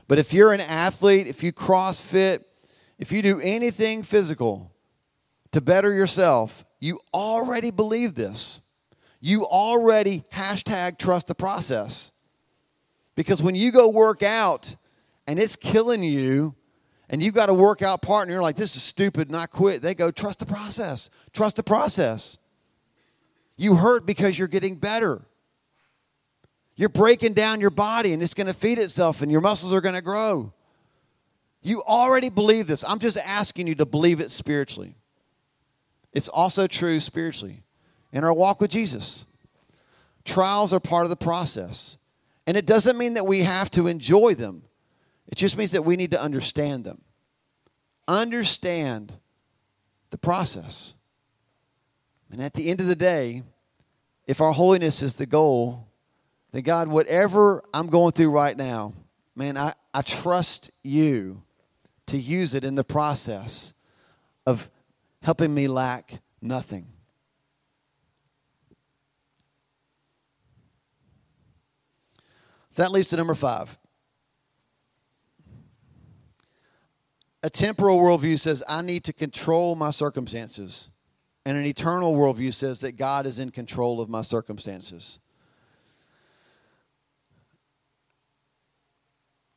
But 0.08 0.20
if 0.20 0.34
you're 0.34 0.54
an 0.54 0.62
athlete, 0.62 1.28
if 1.28 1.44
you 1.44 1.52
CrossFit, 1.52 2.44
if 3.00 3.12
you 3.12 3.22
do 3.22 3.40
anything 3.42 4.04
physical 4.04 4.72
to 5.52 5.62
better 5.62 5.94
yourself, 5.94 6.64
you 6.80 7.00
already 7.14 7.72
believe 7.72 8.16
this. 8.16 8.62
You 9.20 9.46
already 9.46 10.24
hashtag 10.34 10.98
trust 10.98 11.28
the 11.28 11.36
process. 11.36 12.12
Because 13.16 13.42
when 13.42 13.56
you 13.56 13.72
go 13.72 13.90
work 13.90 14.24
out 14.24 14.76
and 15.28 15.40
it's 15.40 15.56
killing 15.56 16.04
you, 16.04 16.56
and 17.12 17.22
you've 17.22 17.36
got 17.36 17.50
a 17.50 17.54
workout 17.54 18.02
partner, 18.02 18.34
you're 18.34 18.42
like, 18.42 18.56
this 18.56 18.76
is 18.78 18.82
stupid, 18.82 19.28
and 19.28 19.36
I 19.36 19.46
quit. 19.46 19.82
They 19.82 19.94
go, 19.94 20.10
trust 20.12 20.40
the 20.40 20.46
process. 20.46 21.10
Trust 21.34 21.58
the 21.58 21.64
process. 21.64 22.38
You 23.58 23.76
hurt 23.76 24.06
because 24.06 24.40
you're 24.40 24.48
getting 24.48 24.76
better. 24.76 25.22
You're 26.76 26.90
breaking 26.90 27.34
down 27.34 27.60
your 27.60 27.70
body, 27.70 28.14
and 28.14 28.24
it's 28.24 28.34
going 28.34 28.48
to 28.48 28.54
feed 28.54 28.80
itself, 28.80 29.22
and 29.22 29.30
your 29.30 29.42
muscles 29.42 29.74
are 29.74 29.82
going 29.82 29.94
to 29.94 30.02
grow. 30.02 30.54
You 31.62 31.84
already 31.84 32.30
believe 32.30 32.66
this. 32.66 32.84
I'm 32.86 32.98
just 32.98 33.18
asking 33.18 33.68
you 33.68 33.76
to 33.76 33.86
believe 33.86 34.22
it 34.22 34.32
spiritually. 34.32 34.96
It's 36.14 36.30
also 36.30 36.66
true 36.66 37.02
spiritually 37.02 37.62
in 38.14 38.24
our 38.24 38.34
walk 38.34 38.62
with 38.62 38.72
Jesus. 38.72 39.26
Trials 40.24 40.74
are 40.74 40.80
part 40.80 41.04
of 41.04 41.10
the 41.10 41.18
process. 41.18 41.98
And 42.48 42.56
it 42.56 42.66
doesn't 42.66 42.98
mean 42.98 43.16
that 43.16 43.28
we 43.28 43.44
have 43.44 43.70
to 43.72 43.88
enjoy 43.88 44.34
them. 44.34 44.64
It 45.32 45.38
just 45.38 45.58
means 45.58 45.72
that 45.72 45.84
we 45.84 45.96
need 45.96 46.12
to 46.12 46.22
understand 46.22 46.84
them. 46.84 47.02
Understand 48.08 49.14
the 50.10 50.18
process. 50.18 50.94
And 52.30 52.42
at 52.42 52.54
the 52.54 52.70
end 52.70 52.82
of 52.82 52.88
the 52.88 52.96
day, 52.96 53.44
if 54.28 54.42
our 54.42 54.52
holiness 54.52 55.02
is 55.02 55.16
the 55.16 55.26
goal, 55.26 55.88
then 56.52 56.64
God, 56.64 56.90
whatever 56.90 57.64
I'm 57.74 57.88
going 57.88 58.12
through 58.12 58.30
right 58.30 58.56
now, 58.56 58.94
man, 59.36 59.58
I, 59.58 59.74
I 59.94 60.02
trust 60.02 60.72
you 60.84 61.44
to 62.08 62.18
use 62.18 62.54
it 62.54 62.66
in 62.66 62.76
the 62.76 62.84
process 62.84 63.74
of 64.46 64.70
helping 65.24 65.54
me 65.54 65.68
lack 65.68 66.20
nothing. 66.42 66.88
So 72.70 72.84
that 72.84 72.92
leads 72.92 73.08
to 73.10 73.18
number 73.18 73.34
five. 73.34 73.78
A 77.44 77.50
temporal 77.50 77.98
worldview 77.98 78.38
says, 78.38 78.64
I 78.70 78.82
need 78.82 79.04
to 79.06 79.14
control 79.14 79.76
my 79.76 79.90
circumstances. 79.90 80.92
And 81.46 81.58
an 81.58 81.66
eternal 81.66 82.14
worldview 82.14 82.54
says 82.54 82.82
that 82.82 82.98
God 82.98 83.26
is 83.26 83.40
in 83.40 83.50
control 83.50 84.00
of 84.00 84.10
my 84.10 84.22
circumstances. 84.22 85.20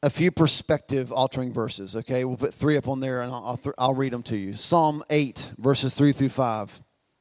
A 0.02 0.10
few 0.10 0.30
perspective 0.30 1.12
altering 1.12 1.52
verses, 1.52 1.96
okay? 1.96 2.24
We'll 2.24 2.36
put 2.36 2.54
three 2.54 2.76
up 2.76 2.88
on 2.88 3.00
there 3.00 3.22
and 3.22 3.32
I'll, 3.32 3.56
th- 3.56 3.74
I'll 3.78 3.94
read 3.94 4.12
them 4.12 4.22
to 4.24 4.36
you. 4.36 4.54
Psalm 4.54 5.02
8, 5.10 5.52
verses 5.58 5.94
3 5.94 6.12
through 6.12 6.28
5. 6.30 6.80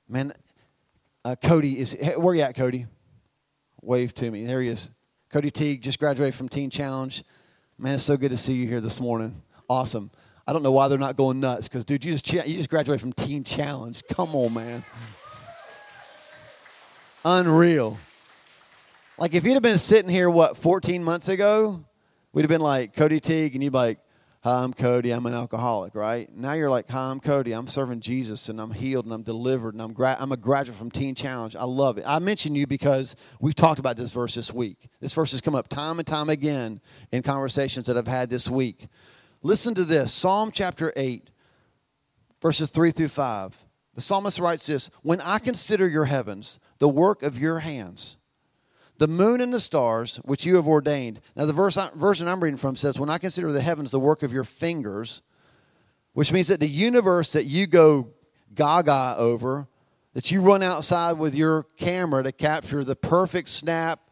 Man, 0.09 0.33
uh, 1.25 1.35
Cody 1.41 1.79
is, 1.79 1.97
where 2.17 2.35
you 2.35 2.41
at, 2.41 2.55
Cody? 2.55 2.85
Wave 3.81 4.13
to 4.15 4.29
me. 4.29 4.45
There 4.45 4.61
he 4.61 4.69
is. 4.69 4.89
Cody 5.29 5.51
Teague 5.51 5.81
just 5.81 5.99
graduated 5.99 6.35
from 6.35 6.47
Teen 6.47 6.69
Challenge. 6.69 7.23
Man, 7.77 7.95
it's 7.95 8.03
so 8.03 8.15
good 8.15 8.31
to 8.31 8.37
see 8.37 8.53
you 8.53 8.67
here 8.67 8.81
this 8.81 9.01
morning. 9.01 9.41
Awesome. 9.69 10.11
I 10.45 10.53
don't 10.53 10.63
know 10.63 10.71
why 10.71 10.89
they're 10.89 10.99
not 10.99 11.15
going 11.15 11.39
nuts 11.39 11.67
because, 11.67 11.85
dude, 11.85 12.03
you 12.03 12.11
just, 12.11 12.31
you 12.31 12.57
just 12.57 12.69
graduated 12.69 12.99
from 12.99 13.13
Teen 13.13 13.43
Challenge. 13.43 14.03
Come 14.09 14.35
on, 14.35 14.53
man. 14.53 14.83
Unreal. 17.23 17.97
Like, 19.17 19.33
if 19.35 19.45
you'd 19.45 19.53
have 19.53 19.63
been 19.63 19.77
sitting 19.77 20.11
here, 20.11 20.29
what, 20.29 20.57
14 20.57 21.03
months 21.03 21.29
ago, 21.29 21.85
we'd 22.33 22.41
have 22.41 22.49
been 22.49 22.61
like, 22.61 22.93
Cody 22.93 23.21
Teague, 23.21 23.53
and 23.53 23.63
you'd 23.63 23.71
be 23.71 23.77
like, 23.77 23.99
Hi, 24.43 24.61
I'm 24.61 24.73
Cody. 24.73 25.11
I'm 25.11 25.25
an 25.25 25.33
alcoholic, 25.33 25.95
right? 25.95 26.29
Now 26.35 26.51
you're 26.51 26.69
like, 26.69 26.89
Hi, 26.89 27.11
I'm 27.11 27.21
Cody. 27.21 27.53
I'm 27.53 27.67
serving 27.67 28.01
Jesus 28.01 28.49
and 28.49 28.59
I'm 28.59 28.71
healed 28.71 29.05
and 29.05 29.13
I'm 29.13 29.23
delivered 29.23 29.73
and 29.73 29.81
I'm, 29.81 29.93
gra- 29.93 30.17
I'm 30.19 30.33
a 30.33 30.37
graduate 30.37 30.77
from 30.77 30.91
Teen 30.91 31.15
Challenge. 31.15 31.55
I 31.55 31.63
love 31.63 31.97
it. 31.97 32.03
I 32.05 32.19
mention 32.19 32.53
you 32.53 32.67
because 32.67 33.15
we've 33.39 33.55
talked 33.55 33.79
about 33.79 33.95
this 33.95 34.11
verse 34.11 34.35
this 34.35 34.51
week. 34.51 34.89
This 34.99 35.13
verse 35.13 35.31
has 35.31 35.39
come 35.39 35.55
up 35.55 35.69
time 35.69 35.97
and 35.97 36.05
time 36.05 36.27
again 36.27 36.81
in 37.09 37.23
conversations 37.23 37.85
that 37.85 37.97
I've 37.97 38.05
had 38.05 38.29
this 38.29 38.49
week. 38.49 38.89
Listen 39.45 39.75
to 39.75 39.83
this 39.83 40.13
Psalm 40.13 40.51
chapter 40.51 40.93
8, 40.95 41.29
verses 42.41 42.69
3 42.69 42.91
through 42.91 43.09
5. 43.09 43.65
The 43.93 43.99
psalmist 43.99 44.39
writes 44.39 44.65
this 44.67 44.89
When 45.01 45.19
I 45.19 45.37
consider 45.37 45.85
your 45.85 46.05
heavens, 46.05 46.61
the 46.79 46.87
work 46.87 47.23
of 47.23 47.37
your 47.37 47.59
hands, 47.59 48.15
the 48.99 49.07
moon 49.09 49.41
and 49.41 49.53
the 49.53 49.59
stars 49.59 50.15
which 50.23 50.45
you 50.45 50.55
have 50.55 50.67
ordained. 50.69 51.19
Now, 51.35 51.45
the 51.45 51.51
verse, 51.51 51.77
version 51.93 52.29
I'm 52.29 52.41
reading 52.41 52.57
from 52.57 52.77
says, 52.77 52.97
When 52.97 53.09
I 53.09 53.17
consider 53.17 53.51
the 53.51 53.59
heavens 53.59 53.91
the 53.91 53.99
work 53.99 54.23
of 54.23 54.31
your 54.31 54.45
fingers, 54.45 55.21
which 56.13 56.31
means 56.31 56.47
that 56.47 56.61
the 56.61 56.69
universe 56.69 57.33
that 57.33 57.45
you 57.45 57.67
go 57.67 58.11
gaga 58.55 59.15
over, 59.17 59.67
that 60.13 60.31
you 60.31 60.39
run 60.39 60.63
outside 60.63 61.17
with 61.17 61.35
your 61.35 61.63
camera 61.75 62.23
to 62.23 62.31
capture 62.31 62.85
the 62.85 62.95
perfect 62.95 63.49
snap, 63.49 64.02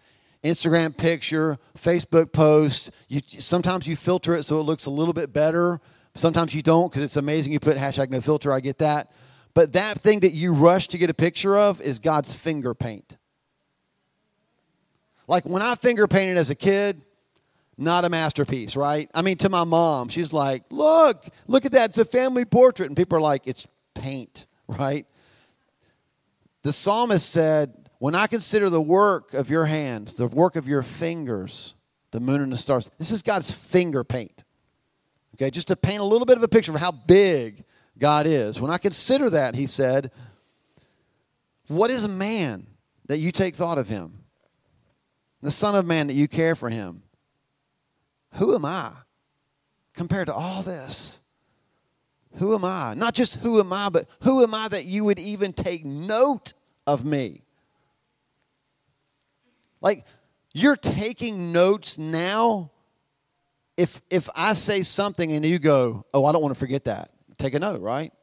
Instagram 0.43 0.97
picture, 0.97 1.57
Facebook 1.77 2.31
post. 2.33 2.91
You, 3.07 3.21
sometimes 3.27 3.87
you 3.87 3.95
filter 3.95 4.35
it 4.35 4.43
so 4.43 4.59
it 4.59 4.63
looks 4.63 4.85
a 4.85 4.89
little 4.89 5.13
bit 5.13 5.33
better. 5.33 5.79
Sometimes 6.15 6.53
you 6.53 6.61
don't 6.61 6.91
because 6.91 7.03
it's 7.03 7.15
amazing. 7.15 7.53
You 7.53 7.59
put 7.59 7.77
hashtag 7.77 8.09
no 8.09 8.21
filter, 8.21 8.51
I 8.51 8.59
get 8.59 8.79
that. 8.79 9.11
But 9.53 9.73
that 9.73 9.99
thing 9.99 10.21
that 10.21 10.33
you 10.33 10.53
rush 10.53 10.87
to 10.89 10.97
get 10.97 11.09
a 11.09 11.13
picture 11.13 11.57
of 11.57 11.81
is 11.81 11.99
God's 11.99 12.33
finger 12.33 12.73
paint. 12.73 13.17
Like 15.27 15.45
when 15.45 15.61
I 15.61 15.75
finger 15.75 16.07
painted 16.07 16.37
as 16.37 16.49
a 16.49 16.55
kid, 16.55 17.01
not 17.77 18.05
a 18.05 18.09
masterpiece, 18.09 18.75
right? 18.75 19.09
I 19.13 19.21
mean, 19.21 19.37
to 19.37 19.49
my 19.49 19.63
mom, 19.63 20.09
she's 20.09 20.33
like, 20.33 20.63
look, 20.69 21.25
look 21.47 21.65
at 21.65 21.71
that. 21.71 21.91
It's 21.91 21.97
a 21.97 22.05
family 22.05 22.45
portrait. 22.45 22.87
And 22.87 22.97
people 22.97 23.17
are 23.17 23.21
like, 23.21 23.43
it's 23.45 23.67
paint, 23.93 24.45
right? 24.67 25.05
The 26.63 26.71
psalmist 26.71 27.29
said, 27.29 27.80
when 28.01 28.15
I 28.15 28.25
consider 28.25 28.71
the 28.71 28.81
work 28.81 29.35
of 29.35 29.51
your 29.51 29.65
hands, 29.65 30.15
the 30.15 30.25
work 30.25 30.55
of 30.55 30.67
your 30.67 30.81
fingers, 30.81 31.75
the 32.09 32.19
moon 32.19 32.41
and 32.41 32.51
the 32.51 32.57
stars, 32.57 32.89
this 32.97 33.11
is 33.11 33.21
God's 33.21 33.51
finger 33.51 34.03
paint. 34.03 34.43
Okay, 35.35 35.51
just 35.51 35.67
to 35.67 35.75
paint 35.75 36.01
a 36.01 36.03
little 36.03 36.25
bit 36.25 36.35
of 36.35 36.41
a 36.41 36.47
picture 36.47 36.73
of 36.73 36.79
how 36.79 36.89
big 36.89 37.63
God 37.99 38.25
is. 38.25 38.59
When 38.59 38.71
I 38.71 38.79
consider 38.79 39.29
that, 39.29 39.53
he 39.53 39.67
said, 39.67 40.09
What 41.67 41.91
is 41.91 42.03
a 42.03 42.07
man 42.07 42.65
that 43.05 43.19
you 43.19 43.31
take 43.31 43.53
thought 43.53 43.77
of 43.77 43.87
him? 43.87 44.23
the 45.41 45.51
Son 45.51 45.75
of 45.75 45.85
Man, 45.85 46.07
that 46.07 46.13
you 46.13 46.27
care 46.27 46.55
for 46.55 46.71
him. 46.71 47.03
Who 48.37 48.55
am 48.55 48.65
I 48.65 48.93
compared 49.93 50.25
to 50.25 50.33
all 50.33 50.63
this? 50.63 51.19
Who 52.37 52.55
am 52.55 52.65
I? 52.65 52.95
Not 52.95 53.13
just 53.13 53.35
who 53.41 53.59
am 53.59 53.71
I, 53.71 53.89
but 53.89 54.07
who 54.21 54.41
am 54.41 54.55
I 54.55 54.69
that 54.69 54.85
you 54.85 55.03
would 55.03 55.19
even 55.19 55.53
take 55.53 55.85
note 55.85 56.53
of 56.87 57.05
me? 57.05 57.43
Like, 59.81 60.05
you're 60.53 60.75
taking 60.75 61.51
notes 61.51 61.97
now. 61.97 62.71
If, 63.77 64.01
if 64.09 64.29
I 64.35 64.53
say 64.53 64.83
something 64.83 65.31
and 65.31 65.45
you 65.45 65.59
go, 65.59 66.05
oh, 66.13 66.25
I 66.25 66.31
don't 66.31 66.41
want 66.41 66.53
to 66.53 66.59
forget 66.59 66.85
that, 66.85 67.11
take 67.37 67.55
a 67.55 67.59
note, 67.59 67.81
right? 67.81 68.13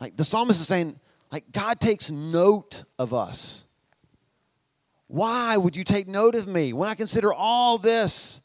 Like 0.00 0.16
the 0.16 0.24
psalmist 0.24 0.60
is 0.60 0.68
saying, 0.68 0.98
like, 1.32 1.50
God 1.50 1.80
takes 1.80 2.10
note 2.10 2.84
of 2.98 3.14
us. 3.14 3.64
Why 5.06 5.56
would 5.56 5.76
you 5.76 5.84
take 5.84 6.08
note 6.08 6.34
of 6.34 6.46
me 6.46 6.72
when 6.72 6.88
I 6.88 6.94
consider 6.94 7.32
all 7.32 7.78
this, 7.78 8.40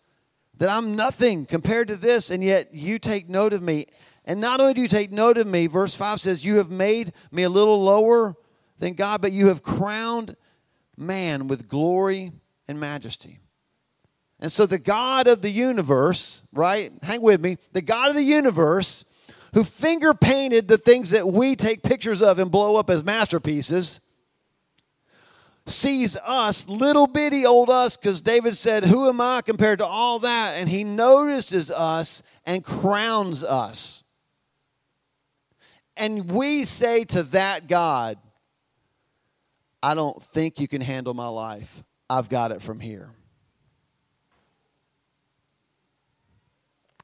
that 0.58 0.70
I'm 0.70 0.96
nothing 0.96 1.46
compared 1.46 1.88
to 1.88 1.96
this, 1.96 2.30
and 2.30 2.44
yet 2.44 2.74
you 2.74 3.00
take 3.00 3.30
note 3.30 3.54
of 3.54 3.62
me? 3.62 3.88
And 4.26 4.40
not 4.40 4.60
only 4.60 4.74
do 4.74 4.82
you 4.82 4.88
take 4.88 5.12
note 5.12 5.38
of 5.38 5.48
me, 5.48 5.68
verse 5.68 5.96
5 5.96 6.20
says, 6.22 6.46
You 6.46 6.58
have 6.58 6.70
made 6.70 7.14
me 7.32 7.44
a 7.44 7.50
little 7.50 7.82
lower 7.82 8.36
than 8.78 8.94
God, 8.94 9.22
but 9.22 9.32
you 9.32 9.48
have 9.48 9.64
crowned 9.64 10.36
man 11.00 11.48
with 11.48 11.68
glory 11.68 12.32
and 12.68 12.80
majesty. 12.80 13.40
And 14.40 14.52
so 14.52 14.66
the 14.66 14.80
God 14.80 15.28
of 15.28 15.42
the 15.42 15.50
universe, 15.50 16.44
right? 16.54 16.92
Hang 17.02 17.22
with 17.22 17.42
me. 17.42 17.58
The 17.74 17.82
God 17.82 18.10
of 18.10 18.16
the 18.16 18.24
universe 18.24 19.06
who 19.54 19.64
finger 19.64 20.14
painted 20.14 20.68
the 20.68 20.78
things 20.78 21.10
that 21.10 21.28
we 21.28 21.56
take 21.56 21.84
pictures 21.84 22.22
of 22.22 22.40
and 22.40 22.52
blow 22.52 22.76
up 22.76 22.90
as 22.90 23.04
masterpieces 23.04 24.00
sees 25.66 26.18
us, 26.18 26.68
little 26.68 27.08
bitty 27.08 27.46
old 27.46 27.70
us, 27.70 27.98
because 27.98 28.22
David 28.22 28.56
said, 28.56 28.86
Who 28.86 29.08
am 29.08 29.22
I 29.22 29.42
compared 29.42 29.80
to 29.80 29.86
all 29.86 30.20
that? 30.20 30.56
And 30.56 30.70
he 30.70 30.84
notices 30.84 31.70
us 31.72 32.24
and 32.46 32.64
crowns 32.64 33.44
us. 33.44 34.04
And 35.98 36.32
we 36.32 36.64
say 36.64 37.04
to 37.06 37.24
that 37.24 37.68
God, 37.68 38.18
I 39.82 39.94
don't 39.94 40.22
think 40.22 40.60
you 40.60 40.68
can 40.68 40.82
handle 40.82 41.14
my 41.14 41.28
life. 41.28 41.84
I've 42.10 42.30
got 42.30 42.52
it 42.52 42.62
from 42.62 42.80
here. 42.80 43.12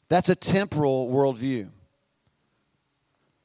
That's 0.10 0.30
a 0.30 0.36
temporal 0.36 1.10
worldview. 1.10 1.70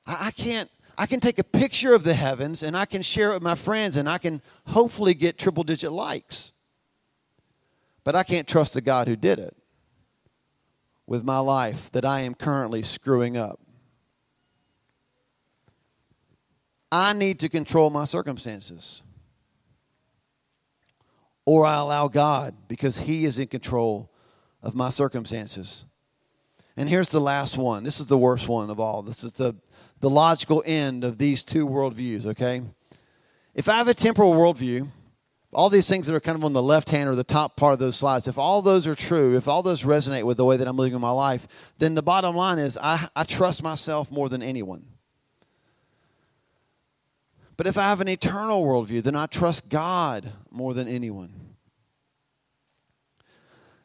I 0.06 0.30
can't 0.32 0.70
I 0.98 1.06
can 1.06 1.20
take 1.20 1.38
a 1.38 1.44
picture 1.44 1.94
of 1.94 2.04
the 2.04 2.12
heavens 2.12 2.62
and 2.62 2.76
I 2.76 2.84
can 2.84 3.00
share 3.00 3.30
it 3.30 3.34
with 3.34 3.42
my 3.42 3.54
friends 3.54 3.96
and 3.96 4.08
I 4.08 4.18
can 4.18 4.42
hopefully 4.66 5.14
get 5.14 5.38
triple 5.38 5.64
digit 5.64 5.92
likes. 5.92 6.52
But 8.04 8.14
I 8.14 8.22
can't 8.22 8.46
trust 8.46 8.74
the 8.74 8.82
God 8.82 9.08
who 9.08 9.16
did 9.16 9.38
it 9.38 9.56
with 11.06 11.24
my 11.24 11.38
life 11.38 11.90
that 11.92 12.04
I 12.04 12.20
am 12.20 12.34
currently 12.34 12.82
screwing 12.82 13.36
up. 13.36 13.60
I 16.92 17.12
need 17.14 17.40
to 17.40 17.48
control 17.48 17.88
my 17.88 18.04
circumstances. 18.04 19.02
Or 21.50 21.66
I 21.66 21.78
allow 21.78 22.06
God 22.06 22.54
because 22.68 22.96
He 22.96 23.24
is 23.24 23.36
in 23.36 23.48
control 23.48 24.08
of 24.62 24.76
my 24.76 24.88
circumstances. 24.88 25.84
And 26.76 26.88
here's 26.88 27.08
the 27.08 27.20
last 27.20 27.58
one. 27.58 27.82
This 27.82 27.98
is 27.98 28.06
the 28.06 28.16
worst 28.16 28.46
one 28.46 28.70
of 28.70 28.78
all. 28.78 29.02
This 29.02 29.24
is 29.24 29.32
the 29.32 29.56
the 29.98 30.08
logical 30.08 30.62
end 30.64 31.02
of 31.02 31.18
these 31.18 31.42
two 31.42 31.66
worldviews, 31.66 32.24
okay? 32.24 32.62
If 33.52 33.68
I 33.68 33.78
have 33.78 33.88
a 33.88 33.94
temporal 33.94 34.32
worldview, 34.32 34.90
all 35.52 35.68
these 35.68 35.88
things 35.88 36.06
that 36.06 36.14
are 36.14 36.20
kind 36.20 36.38
of 36.38 36.44
on 36.44 36.52
the 36.52 36.62
left 36.62 36.90
hand 36.90 37.08
or 37.08 37.16
the 37.16 37.24
top 37.24 37.56
part 37.56 37.72
of 37.72 37.80
those 37.80 37.96
slides, 37.96 38.28
if 38.28 38.38
all 38.38 38.62
those 38.62 38.86
are 38.86 38.94
true, 38.94 39.36
if 39.36 39.48
all 39.48 39.64
those 39.64 39.82
resonate 39.82 40.22
with 40.22 40.36
the 40.36 40.44
way 40.44 40.56
that 40.56 40.68
I'm 40.68 40.76
living 40.76 41.00
my 41.00 41.10
life, 41.10 41.48
then 41.78 41.96
the 41.96 42.02
bottom 42.02 42.36
line 42.36 42.60
is 42.60 42.78
I, 42.78 43.08
I 43.16 43.24
trust 43.24 43.60
myself 43.60 44.12
more 44.12 44.28
than 44.28 44.40
anyone. 44.40 44.86
But 47.60 47.66
if 47.66 47.76
I 47.76 47.82
have 47.82 48.00
an 48.00 48.08
eternal 48.08 48.64
worldview, 48.64 49.02
then 49.02 49.14
I 49.14 49.26
trust 49.26 49.68
God 49.68 50.32
more 50.50 50.72
than 50.72 50.88
anyone. 50.88 51.30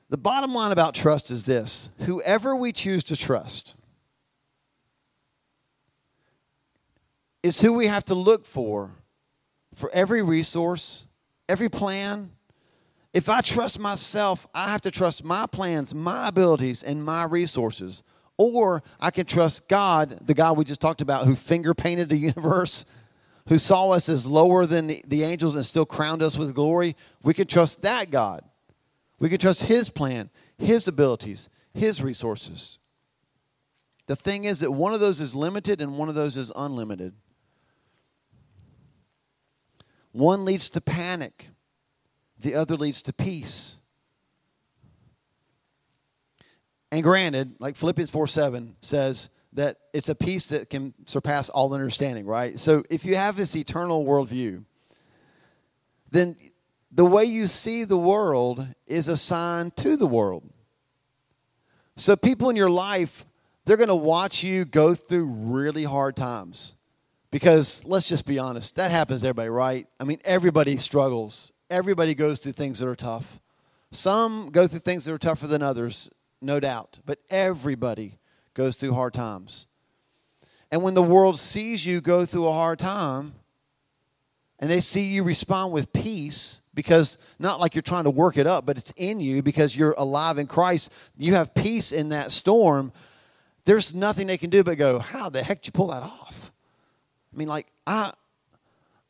The 0.07 0.15
bottom 0.15 0.55
line 0.55 0.71
about 0.71 0.95
trust 0.95 1.29
is 1.29 1.45
this 1.45 1.89
whoever 2.03 2.55
we 2.55 2.71
choose 2.71 3.03
to 3.03 3.17
trust, 3.17 3.75
is 7.43 7.59
who 7.59 7.73
we 7.73 7.87
have 7.87 8.05
to 8.05 8.15
look 8.15 8.45
for 8.45 8.91
for 9.73 9.91
every 9.91 10.23
resource, 10.23 11.03
every 11.49 11.67
plan. 11.67 12.31
If 13.11 13.27
I 13.27 13.41
trust 13.41 13.77
myself, 13.77 14.47
I 14.55 14.69
have 14.69 14.79
to 14.83 14.91
trust 14.91 15.25
my 15.25 15.47
plans, 15.47 15.93
my 15.93 16.29
abilities, 16.29 16.81
and 16.81 17.03
my 17.03 17.25
resources. 17.25 18.03
Or 18.37 18.83
I 19.01 19.11
can 19.11 19.25
trust 19.25 19.67
God, 19.67 20.25
the 20.25 20.33
God 20.33 20.55
we 20.55 20.63
just 20.63 20.79
talked 20.79 21.01
about, 21.01 21.25
who 21.25 21.35
finger 21.35 21.73
painted 21.73 22.07
the 22.07 22.15
universe, 22.31 22.85
who 23.47 23.59
saw 23.59 23.91
us 23.91 24.09
as 24.09 24.25
lower 24.25 24.65
than 24.65 24.87
the, 24.87 25.23
angels 25.23 25.55
and 25.55 25.65
still 25.65 25.85
crowned 25.85 26.23
us 26.23 26.37
with 26.37 26.55
glory. 26.55 26.95
We 27.23 27.33
can 27.33 27.47
trust 27.47 27.83
that 27.83 28.09
God. 28.09 28.43
We 29.19 29.29
can 29.29 29.37
trust 29.37 29.63
His 29.63 29.89
plan, 29.89 30.29
His 30.57 30.87
abilities, 30.87 31.49
His 31.73 32.01
resources. 32.01 32.79
The 34.07 34.15
thing 34.15 34.45
is 34.45 34.59
that 34.59 34.71
one 34.71 34.93
of 34.93 34.99
those 34.99 35.19
is 35.19 35.35
limited 35.35 35.81
and 35.81 35.97
one 35.97 36.09
of 36.09 36.15
those 36.15 36.37
is 36.37 36.51
unlimited. 36.55 37.13
One 40.11 40.45
leads 40.45 40.69
to 40.71 40.81
panic, 40.81 41.49
the 42.39 42.55
other 42.55 42.75
leads 42.75 43.01
to 43.03 43.13
peace. 43.13 43.79
And 46.91 47.03
granted, 47.03 47.55
like 47.59 47.75
Philippians 47.75 48.09
4 48.09 48.27
7 48.27 48.75
says, 48.81 49.29
that 49.55 49.77
it's 49.93 50.09
a 50.09 50.15
peace 50.15 50.47
that 50.47 50.69
can 50.69 50.93
surpass 51.05 51.49
all 51.49 51.73
understanding, 51.73 52.25
right? 52.25 52.59
So 52.59 52.83
if 52.89 53.05
you 53.05 53.15
have 53.15 53.35
this 53.35 53.55
eternal 53.55 54.05
worldview, 54.05 54.63
then 56.11 56.35
the 56.91 57.05
way 57.05 57.23
you 57.23 57.47
see 57.47 57.83
the 57.83 57.97
world 57.97 58.67
is 58.85 59.07
assigned 59.07 59.75
to 59.77 59.97
the 59.97 60.07
world. 60.07 60.49
So 61.97 62.15
people 62.15 62.49
in 62.49 62.55
your 62.55 62.69
life, 62.69 63.25
they're 63.65 63.77
going 63.77 63.87
to 63.87 63.95
watch 63.95 64.43
you 64.43 64.65
go 64.65 64.93
through 64.93 65.25
really 65.25 65.85
hard 65.85 66.15
times. 66.15 66.75
Because 67.31 67.83
let's 67.85 68.07
just 68.07 68.25
be 68.25 68.39
honest, 68.39 68.75
that 68.75 68.91
happens 68.91 69.21
to 69.21 69.27
everybody, 69.27 69.49
right? 69.49 69.87
I 69.99 70.03
mean, 70.03 70.19
everybody 70.23 70.77
struggles. 70.77 71.51
Everybody 71.69 72.13
goes 72.13 72.39
through 72.39 72.53
things 72.53 72.79
that 72.79 72.87
are 72.87 72.95
tough. 72.95 73.39
Some 73.91 74.51
go 74.51 74.67
through 74.67 74.79
things 74.79 75.05
that 75.05 75.13
are 75.13 75.17
tougher 75.17 75.47
than 75.47 75.61
others. 75.61 76.09
no 76.41 76.59
doubt. 76.59 76.99
But 77.05 77.19
everybody 77.29 78.19
goes 78.55 78.77
through 78.77 78.93
hard 78.93 79.13
times. 79.13 79.67
And 80.71 80.81
when 80.81 80.95
the 80.95 81.03
world 81.03 81.37
sees 81.37 81.85
you 81.85 82.01
go 82.01 82.25
through 82.25 82.47
a 82.47 82.53
hard 82.53 82.79
time 82.79 83.35
and 84.57 84.69
they 84.69 84.79
see 84.79 85.03
you 85.05 85.23
respond 85.23 85.71
with 85.71 85.93
peace, 85.93 86.61
because 86.73 87.17
not 87.39 87.59
like 87.59 87.75
you're 87.75 87.81
trying 87.81 88.05
to 88.05 88.09
work 88.09 88.37
it 88.37 88.47
up, 88.47 88.65
but 88.65 88.77
it's 88.77 88.91
in 88.97 89.19
you 89.19 89.43
because 89.43 89.75
you're 89.75 89.93
alive 89.97 90.37
in 90.37 90.47
Christ, 90.47 90.91
you 91.17 91.35
have 91.35 91.53
peace 91.53 91.91
in 91.91 92.09
that 92.09 92.31
storm. 92.31 92.91
There's 93.65 93.93
nothing 93.93 94.27
they 94.27 94.37
can 94.37 94.49
do 94.49 94.63
but 94.63 94.77
go, 94.77 94.99
How 94.99 95.29
the 95.29 95.43
heck 95.43 95.61
did 95.61 95.67
you 95.67 95.71
pull 95.73 95.87
that 95.87 96.03
off? 96.03 96.51
I 97.33 97.37
mean, 97.37 97.47
like, 97.47 97.67
I. 97.85 98.13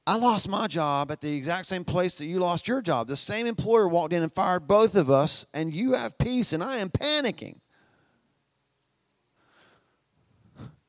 I 0.08 0.18
lost 0.18 0.48
my 0.48 0.68
job 0.68 1.12
at 1.12 1.20
the 1.22 1.36
exact 1.36 1.66
same 1.66 1.84
place 1.84 2.20
that 2.20 2.28
you 2.28 2.38
lost 2.38 2.68
your 2.68 2.80
job. 2.80 3.08
The 3.08 3.16
same 3.16 3.48
employer 3.48 3.88
walked 3.88 4.14
in 4.14 4.22
and 4.22 4.32
fired 4.32 4.68
both 4.68 4.96
of 4.96 5.10
us, 5.10 5.48
and 5.52 5.74
you 5.74 5.94
have 5.94 6.20
peace, 6.20 6.54
and 6.54 6.64
I 6.64 6.78
am 6.78 6.92
panicking. 6.92 7.56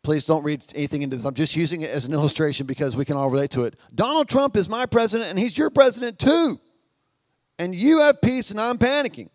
Please 0.07 0.25
don't 0.25 0.45
read 0.45 0.63
anything 0.77 1.03
into 1.03 1.17
this. 1.17 1.25
I'm 1.25 1.35
just 1.35 1.57
using 1.57 1.83
it 1.83 1.91
as 1.91 2.05
an 2.05 2.13
illustration 2.13 2.65
because 2.65 2.95
we 2.95 3.05
can 3.05 3.17
all 3.17 3.29
relate 3.29 3.51
to 3.51 3.65
it. 3.65 3.75
Donald 3.93 4.29
Trump 4.29 4.57
is 4.57 4.69
my 4.69 4.87
president 4.87 5.31
and 5.31 5.37
he's 5.37 5.59
your 5.59 5.69
president 5.69 6.21
too. 6.21 6.61
And 7.59 7.75
you 7.75 7.99
have 7.99 8.23
peace 8.23 8.53
and 8.53 8.61
I'm 8.61 8.79
panicking. 8.79 9.31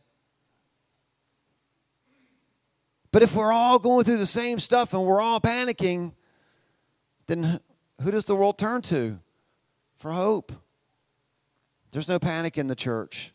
But 3.11 3.21
if 3.21 3.35
we're 3.35 3.51
all 3.51 3.79
going 3.79 4.05
through 4.05 4.19
the 4.19 4.25
same 4.25 4.59
stuff 4.59 4.93
and 4.93 5.03
we're 5.03 5.19
all 5.19 5.41
panicking, 5.41 6.13
then 7.27 7.59
who 8.01 8.09
does 8.09 8.23
the 8.23 8.37
world 8.37 8.57
turn 8.57 8.81
to 8.83 9.19
for 9.97 10.11
hope? 10.11 10.53
There's 11.91 12.07
no 12.07 12.17
panic 12.17 12.57
in 12.57 12.67
the 12.67 12.75
church, 12.77 13.33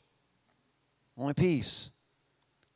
only 1.19 1.35
peace. 1.35 1.91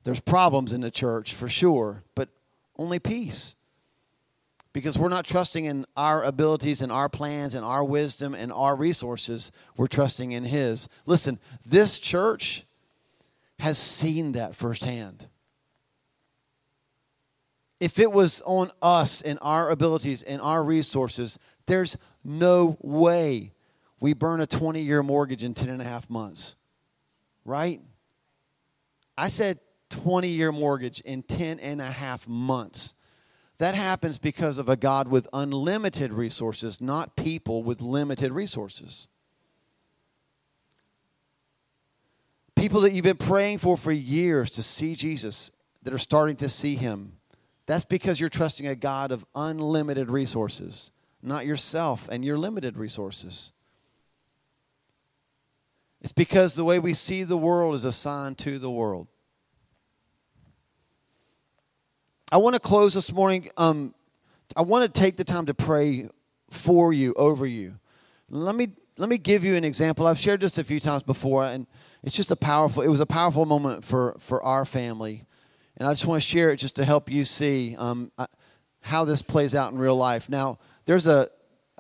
There's 0.05 0.21
problems 0.21 0.75
in 0.75 0.83
the 0.83 0.91
church 0.91 1.33
for 1.33 1.49
sure, 1.49 2.05
but 2.15 2.29
only 2.77 2.99
peace 2.99 3.57
because 4.73 4.97
we're 4.97 5.09
not 5.09 5.27
trusting 5.27 5.65
in 5.65 5.85
our 5.97 6.23
abilities 6.23 6.81
and 6.81 6.93
our 6.93 7.09
plans 7.09 7.55
and 7.55 7.65
our 7.65 7.85
wisdom 7.85 8.35
and 8.35 8.53
our 8.53 8.77
resources. 8.77 9.51
We're 9.77 9.89
trusting 9.89 10.33
in 10.33 10.45
His. 10.45 10.89
Listen, 11.07 11.39
this 11.67 11.99
church 11.99 12.65
has 13.59 13.79
seen 13.79 14.33
that 14.33 14.55
firsthand. 14.55 15.29
If 17.81 17.99
it 17.99 18.13
was 18.13 18.43
on 18.45 18.71
us 18.83 19.23
and 19.23 19.39
our 19.43 19.71
abilities 19.71 20.23
and 20.23 20.41
our 20.41 20.63
resources, 20.63 21.39
there's 21.67 21.97
no 22.23 22.77
way 22.81 23.53
we 24.01 24.15
burn 24.15 24.41
a 24.41 24.47
20 24.47 24.81
year 24.81 25.03
mortgage 25.03 25.43
in 25.45 25.55
10 25.55 25.69
and 25.69 25.81
a 25.81 25.85
half 25.85 26.09
months. 26.09 26.57
Right? 27.45 27.81
I 29.17 29.29
said 29.29 29.59
20 29.91 30.29
year 30.29 30.53
mortgage 30.53 31.01
in 31.01 31.23
10 31.23 31.59
and 31.59 31.81
a 31.81 31.91
half 31.91 32.29
months. 32.29 32.95
That 33.61 33.75
happens 33.75 34.17
because 34.17 34.57
of 34.57 34.71
a 34.71 34.77
God 34.77 35.09
with 35.09 35.29
unlimited 35.35 36.15
resources, 36.15 36.81
not 36.81 37.15
people 37.15 37.63
with 37.63 37.83
limited 37.83 38.33
resources. 38.33 39.07
People 42.57 42.81
that 42.81 42.93
you've 42.93 43.05
been 43.05 43.19
praying 43.19 43.59
for 43.59 43.77
for 43.77 43.93
years 43.93 44.51
to 44.53 44.63
see 44.63 44.95
Jesus, 44.95 45.51
that 45.83 45.93
are 45.93 45.99
starting 45.99 46.37
to 46.37 46.49
see 46.49 46.75
him. 46.75 47.19
That's 47.67 47.85
because 47.85 48.19
you're 48.19 48.31
trusting 48.31 48.67
a 48.67 48.75
God 48.75 49.13
of 49.13 49.27
unlimited 49.35 50.09
resources, 50.09 50.91
not 51.23 51.45
yourself 51.45 52.09
and 52.11 52.25
your 52.25 52.39
limited 52.39 52.79
resources. 52.79 53.53
It's 56.01 56.13
because 56.13 56.55
the 56.55 56.65
way 56.65 56.79
we 56.79 56.95
see 56.95 57.25
the 57.25 57.37
world 57.37 57.75
is 57.75 57.85
a 57.85 57.93
sign 57.93 58.37
to 58.37 58.59
the 58.59 58.71
world. 58.71 59.09
I 62.33 62.37
want 62.37 62.55
to 62.55 62.61
close 62.61 62.95
this 62.95 63.13
morning. 63.13 63.51
Um, 63.57 63.93
I 64.57 64.63
want 64.63 64.85
to 64.85 65.01
take 65.01 65.17
the 65.17 65.25
time 65.25 65.47
to 65.47 65.55
pray 65.55 66.09
for 66.49 66.93
you, 66.93 67.13
over 67.15 67.45
you. 67.45 67.75
Let 68.29 68.55
me 68.55 68.69
let 68.97 69.09
me 69.09 69.19
give 69.19 69.43
you 69.43 69.57
an 69.57 69.65
example. 69.65 70.07
I've 70.07 70.19
shared 70.19 70.41
this 70.41 70.57
a 70.57 70.63
few 70.63 70.79
times 70.79 71.03
before, 71.03 71.45
and 71.45 71.67
it's 72.05 72.15
just 72.15 72.31
a 72.31 72.37
powerful. 72.37 72.85
It 72.85 72.89
was 72.89 73.01
a 73.01 73.07
powerful 73.07 73.47
moment 73.47 73.85
for 73.85 74.15
for 74.21 74.41
our 74.45 74.65
family, 74.65 75.25
and 75.77 75.89
I 75.89 75.93
just 75.93 76.07
want 76.07 76.23
to 76.23 76.29
share 76.29 76.51
it 76.51 76.59
just 76.59 76.77
to 76.77 76.85
help 76.85 77.11
you 77.11 77.25
see 77.25 77.75
um, 77.77 78.13
how 78.83 79.05
this 79.05 79.23
plays 79.23 79.53
out 79.53 79.73
in 79.73 79.79
real 79.79 79.97
life. 79.97 80.29
Now, 80.29 80.61
there's 80.85 81.09
a 81.09 81.31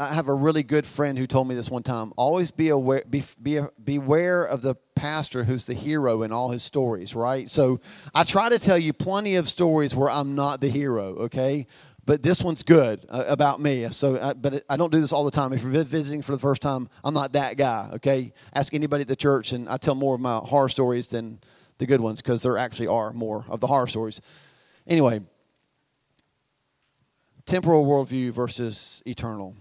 I 0.00 0.14
have 0.14 0.28
a 0.28 0.34
really 0.34 0.62
good 0.62 0.86
friend 0.86 1.18
who 1.18 1.26
told 1.26 1.46
me 1.46 1.54
this 1.54 1.68
one 1.68 1.82
time. 1.82 2.14
Always 2.16 2.50
be 2.50 2.70
aware, 2.70 3.04
be, 3.08 3.22
be, 3.40 3.60
beware 3.84 4.42
of 4.44 4.62
the 4.62 4.74
pastor 4.94 5.44
who's 5.44 5.66
the 5.66 5.74
hero 5.74 6.22
in 6.22 6.32
all 6.32 6.52
his 6.52 6.62
stories, 6.62 7.14
right? 7.14 7.50
So 7.50 7.80
I 8.14 8.24
try 8.24 8.48
to 8.48 8.58
tell 8.58 8.78
you 8.78 8.94
plenty 8.94 9.34
of 9.34 9.46
stories 9.46 9.94
where 9.94 10.08
I'm 10.08 10.34
not 10.34 10.62
the 10.62 10.70
hero, 10.70 11.16
okay? 11.16 11.66
But 12.06 12.22
this 12.22 12.42
one's 12.42 12.62
good 12.62 13.04
uh, 13.10 13.24
about 13.28 13.60
me. 13.60 13.86
So, 13.90 14.16
uh, 14.16 14.32
but 14.32 14.64
I 14.70 14.78
don't 14.78 14.90
do 14.90 15.02
this 15.02 15.12
all 15.12 15.22
the 15.22 15.30
time. 15.30 15.52
If 15.52 15.62
you're 15.62 15.84
visiting 15.84 16.22
for 16.22 16.32
the 16.32 16.38
first 16.38 16.62
time, 16.62 16.88
I'm 17.04 17.12
not 17.12 17.34
that 17.34 17.58
guy, 17.58 17.90
okay? 17.96 18.32
Ask 18.54 18.72
anybody 18.72 19.02
at 19.02 19.08
the 19.08 19.16
church, 19.16 19.52
and 19.52 19.68
I 19.68 19.76
tell 19.76 19.94
more 19.94 20.14
of 20.14 20.20
my 20.22 20.38
horror 20.38 20.70
stories 20.70 21.08
than 21.08 21.40
the 21.76 21.84
good 21.84 22.00
ones 22.00 22.22
because 22.22 22.42
there 22.42 22.56
actually 22.56 22.86
are 22.86 23.12
more 23.12 23.44
of 23.50 23.60
the 23.60 23.66
horror 23.66 23.86
stories. 23.86 24.22
Anyway, 24.86 25.20
temporal 27.44 27.84
worldview 27.84 28.30
versus 28.30 29.02
eternal. 29.04 29.54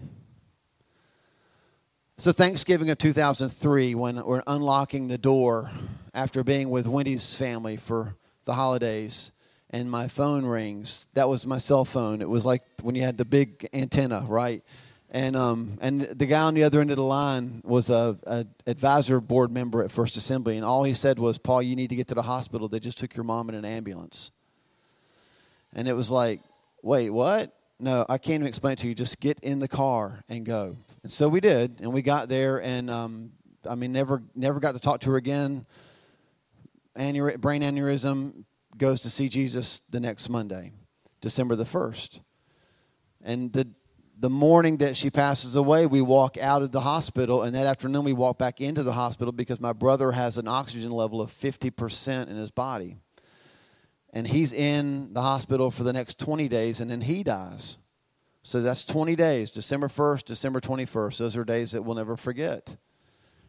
So, 2.20 2.32
Thanksgiving 2.32 2.90
of 2.90 2.98
2003, 2.98 3.94
when 3.94 4.22
we're 4.22 4.42
unlocking 4.46 5.08
the 5.08 5.16
door 5.16 5.70
after 6.12 6.44
being 6.44 6.68
with 6.68 6.86
Wendy's 6.86 7.34
family 7.34 7.78
for 7.78 8.14
the 8.44 8.52
holidays, 8.52 9.32
and 9.70 9.90
my 9.90 10.06
phone 10.06 10.44
rings. 10.44 11.06
That 11.14 11.30
was 11.30 11.46
my 11.46 11.56
cell 11.56 11.86
phone. 11.86 12.20
It 12.20 12.28
was 12.28 12.44
like 12.44 12.60
when 12.82 12.94
you 12.94 13.00
had 13.00 13.16
the 13.16 13.24
big 13.24 13.66
antenna, 13.72 14.26
right? 14.28 14.62
And 15.10 15.34
um, 15.34 15.78
and 15.80 16.02
the 16.02 16.26
guy 16.26 16.42
on 16.42 16.52
the 16.52 16.62
other 16.62 16.82
end 16.82 16.90
of 16.90 16.98
the 16.98 17.02
line 17.02 17.62
was 17.64 17.88
a, 17.88 18.18
a 18.26 18.44
advisor 18.66 19.18
board 19.22 19.50
member 19.50 19.82
at 19.82 19.90
First 19.90 20.18
Assembly, 20.18 20.56
and 20.58 20.64
all 20.66 20.84
he 20.84 20.92
said 20.92 21.18
was, 21.18 21.38
"Paul, 21.38 21.62
you 21.62 21.74
need 21.74 21.88
to 21.88 21.96
get 21.96 22.08
to 22.08 22.14
the 22.14 22.20
hospital. 22.20 22.68
They 22.68 22.80
just 22.80 22.98
took 22.98 23.16
your 23.16 23.24
mom 23.24 23.48
in 23.48 23.54
an 23.54 23.64
ambulance." 23.64 24.30
And 25.74 25.88
it 25.88 25.94
was 25.94 26.10
like, 26.10 26.42
"Wait, 26.82 27.08
what?" 27.08 27.56
No, 27.78 28.04
I 28.10 28.18
can't 28.18 28.34
even 28.34 28.46
explain 28.46 28.76
to 28.76 28.88
you. 28.88 28.94
Just 28.94 29.20
get 29.20 29.40
in 29.40 29.58
the 29.58 29.68
car 29.68 30.22
and 30.28 30.44
go. 30.44 30.76
And 31.02 31.10
so 31.10 31.28
we 31.28 31.40
did, 31.40 31.80
and 31.80 31.92
we 31.92 32.02
got 32.02 32.28
there, 32.28 32.62
and 32.62 32.90
um, 32.90 33.32
I 33.68 33.74
mean, 33.74 33.92
never 33.92 34.22
never 34.34 34.60
got 34.60 34.72
to 34.72 34.78
talk 34.78 35.00
to 35.00 35.10
her 35.10 35.16
again. 35.16 35.66
Aneur- 36.96 37.40
brain 37.40 37.62
aneurysm 37.62 38.44
goes 38.76 39.00
to 39.00 39.08
see 39.08 39.28
Jesus 39.28 39.80
the 39.90 40.00
next 40.00 40.28
Monday, 40.28 40.72
December 41.20 41.56
the 41.56 41.64
first, 41.64 42.20
and 43.22 43.52
the 43.52 43.68
the 44.18 44.28
morning 44.28 44.76
that 44.76 44.98
she 44.98 45.08
passes 45.08 45.56
away, 45.56 45.86
we 45.86 46.02
walk 46.02 46.36
out 46.36 46.60
of 46.60 46.72
the 46.72 46.82
hospital, 46.82 47.42
and 47.42 47.54
that 47.54 47.66
afternoon 47.66 48.04
we 48.04 48.12
walk 48.12 48.36
back 48.36 48.60
into 48.60 48.82
the 48.82 48.92
hospital 48.92 49.32
because 49.32 49.58
my 49.58 49.72
brother 49.72 50.12
has 50.12 50.36
an 50.36 50.46
oxygen 50.46 50.90
level 50.90 51.22
of 51.22 51.30
fifty 51.30 51.70
percent 51.70 52.28
in 52.28 52.36
his 52.36 52.50
body, 52.50 52.98
and 54.12 54.26
he's 54.26 54.52
in 54.52 55.14
the 55.14 55.22
hospital 55.22 55.70
for 55.70 55.82
the 55.82 55.94
next 55.94 56.18
twenty 56.18 56.48
days, 56.48 56.80
and 56.80 56.90
then 56.90 57.00
he 57.00 57.22
dies. 57.22 57.78
So 58.42 58.62
that's 58.62 58.84
20 58.84 59.16
days, 59.16 59.50
December 59.50 59.88
1st, 59.88 60.24
December 60.24 60.60
21st. 60.60 61.18
Those 61.18 61.36
are 61.36 61.44
days 61.44 61.72
that 61.72 61.82
we'll 61.82 61.96
never 61.96 62.16
forget. 62.16 62.76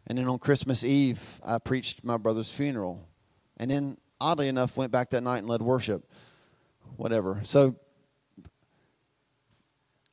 And 0.06 0.18
then 0.18 0.28
on 0.28 0.38
Christmas 0.38 0.84
Eve, 0.84 1.40
I 1.44 1.58
preached 1.58 2.04
my 2.04 2.16
brother's 2.16 2.52
funeral. 2.52 3.08
And 3.56 3.70
then, 3.70 3.98
oddly 4.20 4.48
enough, 4.48 4.76
went 4.76 4.92
back 4.92 5.10
that 5.10 5.22
night 5.22 5.38
and 5.38 5.48
led 5.48 5.62
worship. 5.62 6.10
Whatever. 6.96 7.40
So, 7.44 7.76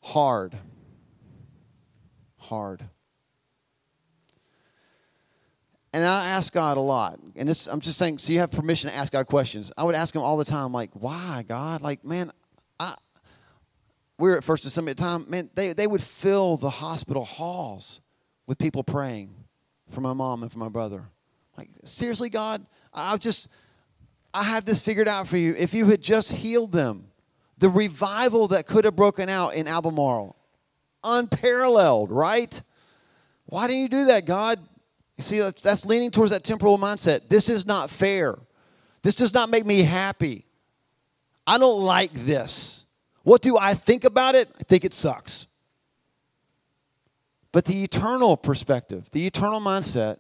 hard. 0.02 0.58
Hard. 2.38 2.86
And 5.92 6.06
I 6.06 6.30
ask 6.30 6.54
God 6.54 6.78
a 6.78 6.82
lot. 6.82 7.20
And 7.36 7.50
I'm 7.70 7.80
just 7.80 7.98
saying, 7.98 8.20
so 8.20 8.32
you 8.32 8.40
have 8.40 8.52
permission 8.52 8.90
to 8.90 8.96
ask 8.96 9.12
God 9.12 9.26
questions. 9.26 9.72
I 9.76 9.84
would 9.84 9.96
ask 9.96 10.16
Him 10.16 10.22
all 10.22 10.38
the 10.38 10.46
time, 10.46 10.72
like, 10.72 10.92
why, 10.94 11.44
God? 11.48 11.82
Like, 11.82 12.06
man, 12.06 12.32
we 14.20 14.30
were 14.30 14.38
at 14.38 14.44
First 14.44 14.66
Assembly 14.66 14.92
at 14.92 14.98
the 14.98 15.04
time, 15.04 15.26
man, 15.30 15.50
they, 15.56 15.74
they 15.74 15.88
would 15.88 16.02
fill 16.02 16.58
the 16.58 16.70
hospital 16.70 17.24
halls 17.24 18.02
with 18.46 18.58
people 18.58 18.84
praying 18.84 19.34
for 19.90 20.02
my 20.02 20.14
mom 20.14 20.44
and 20.44 20.52
for 20.52 20.60
my 20.60 20.70
brother. 20.70 21.06
Like, 21.58 21.70
seriously, 21.84 22.30
God, 22.30 22.66
I've 22.94 23.20
just, 23.20 23.50
I 24.34 24.44
have 24.44 24.66
this 24.66 24.80
figured 24.80 25.08
out 25.08 25.28
for 25.28 25.38
you. 25.38 25.56
If 25.58 25.74
you 25.74 25.86
had 25.86 26.02
just 26.02 26.32
healed 26.32 26.74
them, 26.74 27.06
the 27.58 27.70
revival 27.70 28.50
that 28.50 28.68
could 28.68 28.86
have 28.86 28.96
broken 28.96 29.30
out 29.30 29.56
in 29.56 29.68
Albemarle, 29.68 30.36
unparalleled, 31.04 32.12
right? 32.12 32.62
Why 33.46 33.68
didn't 33.68 33.82
you 33.82 33.90
do 33.90 34.06
that, 34.06 34.26
God? 34.26 34.60
You 35.18 35.24
see, 35.24 35.40
that's, 35.40 35.62
that's 35.62 35.86
leaning 35.86 36.12
towards 36.12 36.32
that 36.32 36.44
temporal 36.44 36.78
mindset. 36.78 37.30
This 37.30 37.50
is 37.50 37.66
not 37.66 37.90
fair. 37.90 38.38
This 39.02 39.16
does 39.16 39.34
not 39.34 39.50
make 39.50 39.66
me 39.66 39.82
happy. 39.82 40.46
I 41.48 41.58
don't 41.58 41.82
like 41.82 42.14
this. 42.14 42.79
What 43.30 43.44
do 43.44 43.60
I 43.60 43.76
think 43.76 44.06
about 44.06 44.34
it? 44.34 44.50
I 44.60 44.64
think 44.64 44.84
it 44.84 44.92
sucks. 44.92 45.46
But 47.52 47.66
the 47.66 47.84
eternal 47.84 48.36
perspective, 48.36 49.12
the 49.12 49.28
eternal 49.28 49.62
mindset 49.62 50.18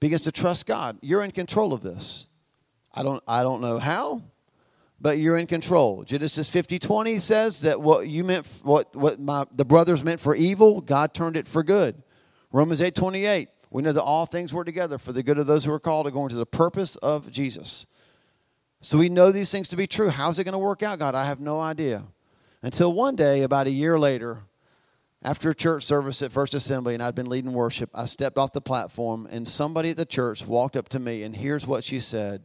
begins 0.00 0.22
to 0.22 0.32
trust 0.32 0.64
God. 0.64 0.96
You're 1.02 1.22
in 1.22 1.32
control 1.32 1.74
of 1.74 1.82
this. 1.82 2.28
I 2.94 3.02
don't, 3.02 3.22
I 3.28 3.42
don't 3.42 3.60
know 3.60 3.78
how. 3.78 4.22
but 5.02 5.18
you're 5.18 5.36
in 5.36 5.46
control. 5.46 6.02
Genesis 6.02 6.50
50 6.50 6.78
20 6.78 7.18
says 7.18 7.60
that 7.60 7.82
what 7.82 8.08
you 8.08 8.24
meant, 8.24 8.48
what, 8.62 8.96
what 8.96 9.20
my, 9.20 9.44
the 9.52 9.66
brothers 9.66 10.02
meant 10.02 10.18
for 10.18 10.34
evil, 10.34 10.80
God 10.80 11.12
turned 11.12 11.36
it 11.36 11.46
for 11.46 11.62
good. 11.62 12.02
Romans 12.52 12.80
8 12.80 12.94
28, 12.94 13.50
we 13.70 13.82
know 13.82 13.92
that 13.92 14.02
all 14.02 14.24
things 14.24 14.54
work 14.54 14.64
together 14.64 14.96
for 14.96 15.12
the 15.12 15.22
good 15.22 15.36
of 15.36 15.46
those 15.46 15.66
who 15.66 15.72
are 15.72 15.80
called 15.80 16.06
according 16.06 16.34
to 16.34 16.38
the 16.38 16.46
purpose 16.46 16.96
of 16.96 17.30
Jesus. 17.30 17.86
So 18.84 18.98
we 18.98 19.08
know 19.08 19.30
these 19.30 19.52
things 19.52 19.68
to 19.68 19.76
be 19.76 19.86
true. 19.86 20.08
How's 20.08 20.40
it 20.40 20.44
going 20.44 20.54
to 20.54 20.58
work 20.58 20.82
out, 20.82 20.98
God? 20.98 21.14
I 21.14 21.24
have 21.24 21.38
no 21.38 21.60
idea. 21.60 22.02
Until 22.62 22.92
one 22.92 23.14
day, 23.14 23.42
about 23.42 23.68
a 23.68 23.70
year 23.70 23.96
later, 23.96 24.42
after 25.22 25.50
a 25.50 25.54
church 25.54 25.84
service 25.84 26.20
at 26.20 26.32
First 26.32 26.52
Assembly, 26.52 26.92
and 26.92 27.02
I'd 27.02 27.14
been 27.14 27.28
leading 27.28 27.52
worship, 27.52 27.90
I 27.94 28.06
stepped 28.06 28.38
off 28.38 28.52
the 28.52 28.60
platform, 28.60 29.28
and 29.30 29.46
somebody 29.46 29.90
at 29.90 29.96
the 29.96 30.04
church 30.04 30.44
walked 30.44 30.76
up 30.76 30.88
to 30.90 30.98
me, 30.98 31.22
and 31.22 31.36
here's 31.36 31.64
what 31.64 31.84
she 31.84 32.00
said, 32.00 32.42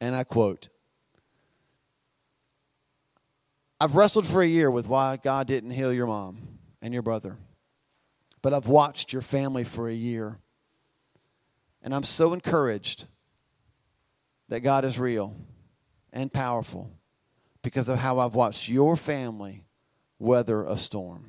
and 0.00 0.16
I 0.16 0.24
quote 0.24 0.70
I've 3.80 3.94
wrestled 3.94 4.26
for 4.26 4.42
a 4.42 4.46
year 4.46 4.72
with 4.72 4.88
why 4.88 5.18
God 5.22 5.46
didn't 5.46 5.70
heal 5.70 5.92
your 5.92 6.08
mom 6.08 6.38
and 6.82 6.92
your 6.92 7.02
brother, 7.04 7.36
but 8.42 8.52
I've 8.52 8.66
watched 8.66 9.12
your 9.12 9.22
family 9.22 9.62
for 9.62 9.88
a 9.88 9.94
year, 9.94 10.40
and 11.80 11.94
I'm 11.94 12.02
so 12.02 12.32
encouraged 12.32 13.06
that 14.54 14.60
God 14.60 14.84
is 14.84 15.00
real 15.00 15.34
and 16.12 16.32
powerful 16.32 16.88
because 17.64 17.88
of 17.88 17.98
how 17.98 18.20
I've 18.20 18.36
watched 18.36 18.68
your 18.68 18.94
family 18.94 19.64
weather 20.20 20.64
a 20.64 20.76
storm. 20.76 21.28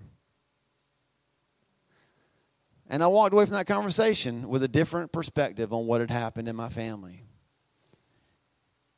And 2.87 3.01
I 3.01 3.07
walked 3.07 3.33
away 3.33 3.47
from 3.47 3.55
that 3.55 3.65
conversation 3.65 4.47
with 4.47 4.61
a 4.61 4.67
different 4.67 5.11
perspective 5.11 5.73
on 5.73 5.87
what 5.87 6.01
had 6.01 6.11
happened 6.11 6.47
in 6.47 6.55
my 6.55 6.69
family. 6.69 7.23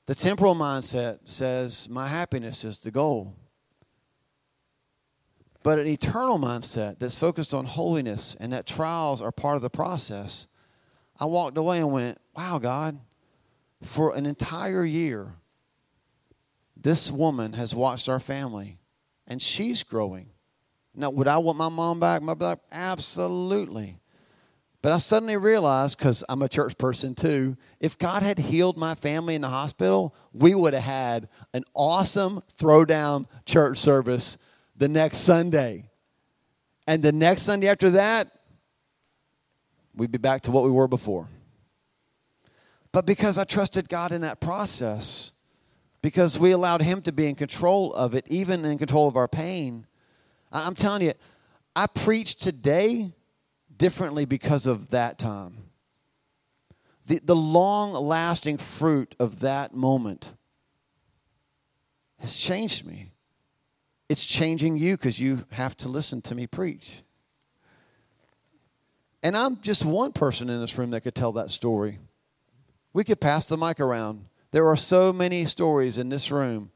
The 0.07 0.15
temporal 0.15 0.55
mindset 0.55 1.19
says 1.23 1.87
my 1.89 2.09
happiness 2.09 2.65
is 2.65 2.79
the 2.79 2.91
goal. 2.91 3.33
But 5.63 5.79
an 5.79 5.87
eternal 5.87 6.37
mindset 6.37 6.99
that's 6.99 7.17
focused 7.17 7.53
on 7.53 7.63
holiness 7.63 8.35
and 8.37 8.51
that 8.51 8.67
trials 8.67 9.21
are 9.21 9.31
part 9.31 9.55
of 9.55 9.61
the 9.61 9.69
process, 9.69 10.47
I 11.17 11.23
walked 11.27 11.57
away 11.57 11.79
and 11.79 11.93
went, 11.93 12.17
wow, 12.35 12.59
God, 12.59 12.99
for 13.83 14.15
an 14.15 14.25
entire 14.25 14.85
year, 14.85 15.35
this 16.75 17.11
woman 17.11 17.53
has 17.53 17.73
watched 17.73 18.09
our 18.09 18.19
family 18.19 18.77
and 19.27 19.41
she's 19.41 19.83
growing. 19.83 20.29
Now, 20.95 21.09
would 21.11 21.27
I 21.27 21.37
want 21.37 21.57
my 21.57 21.69
mom 21.69 21.99
back? 21.99 22.21
My 22.21 22.33
back? 22.33 22.59
Absolutely. 22.71 23.99
But 24.81 24.91
I 24.91 24.97
suddenly 24.99 25.37
realized, 25.37 25.97
because 25.97 26.23
I'm 26.29 26.41
a 26.41 26.49
church 26.49 26.77
person 26.77 27.13
too, 27.13 27.57
if 27.79 27.97
God 27.97 28.23
had 28.23 28.39
healed 28.39 28.77
my 28.77 28.95
family 28.95 29.35
in 29.35 29.41
the 29.41 29.49
hospital, 29.49 30.15
we 30.33 30.55
would 30.55 30.73
have 30.73 30.83
had 30.83 31.29
an 31.53 31.63
awesome 31.73 32.41
throwdown 32.57 33.25
church 33.45 33.79
service 33.79 34.37
the 34.75 34.87
next 34.87 35.17
Sunday. 35.17 35.89
And 36.87 37.03
the 37.03 37.11
next 37.11 37.41
Sunday 37.41 37.67
after 37.67 37.89
that, 37.91 38.31
we'd 39.95 40.11
be 40.11 40.19
back 40.19 40.43
to 40.43 40.51
what 40.51 40.63
we 40.63 40.71
were 40.71 40.87
before. 40.87 41.27
But 42.91 43.05
because 43.05 43.37
I 43.37 43.43
trusted 43.43 43.89
God 43.89 44.11
in 44.11 44.21
that 44.21 44.39
process, 44.39 45.31
because 46.01 46.39
we 46.39 46.51
allowed 46.51 46.81
Him 46.81 47.01
to 47.03 47.11
be 47.11 47.27
in 47.27 47.35
control 47.35 47.93
of 47.93 48.15
it, 48.15 48.25
even 48.29 48.65
in 48.65 48.77
control 48.77 49.07
of 49.07 49.15
our 49.15 49.27
pain, 49.27 49.85
I'm 50.51 50.75
telling 50.75 51.01
you, 51.01 51.13
I 51.75 51.87
preach 51.87 52.35
today 52.35 53.13
differently 53.75 54.25
because 54.25 54.65
of 54.65 54.89
that 54.89 55.19
time. 55.19 55.57
The, 57.05 57.19
the 57.23 57.35
long 57.35 57.93
lasting 57.93 58.57
fruit 58.57 59.15
of 59.19 59.39
that 59.41 59.73
moment 59.73 60.33
has 62.19 62.35
changed 62.35 62.85
me. 62.85 63.11
It's 64.09 64.25
changing 64.25 64.77
you 64.77 64.97
because 64.97 65.19
you 65.19 65.45
have 65.51 65.75
to 65.77 65.89
listen 65.89 66.21
to 66.23 66.35
me 66.35 66.47
preach. 66.47 67.03
And 69.21 69.35
I'm 69.35 69.59
just 69.61 69.83
one 69.83 70.13
person 70.13 70.49
in 70.49 70.61
this 70.61 70.77
room 70.77 70.91
that 70.91 71.01
could 71.01 71.15
tell 71.15 71.33
that 71.33 71.51
story. 71.51 71.99
We 72.97 73.03
could 73.03 73.21
pass 73.21 73.47
the 73.47 73.57
mic 73.57 73.79
around. 73.79 74.25
There 74.49 74.67
are 74.69 74.75
so 74.75 75.13
many 75.13 75.45
stories 75.45 75.99
in 75.99 76.09
this 76.09 76.31
room 76.31 76.71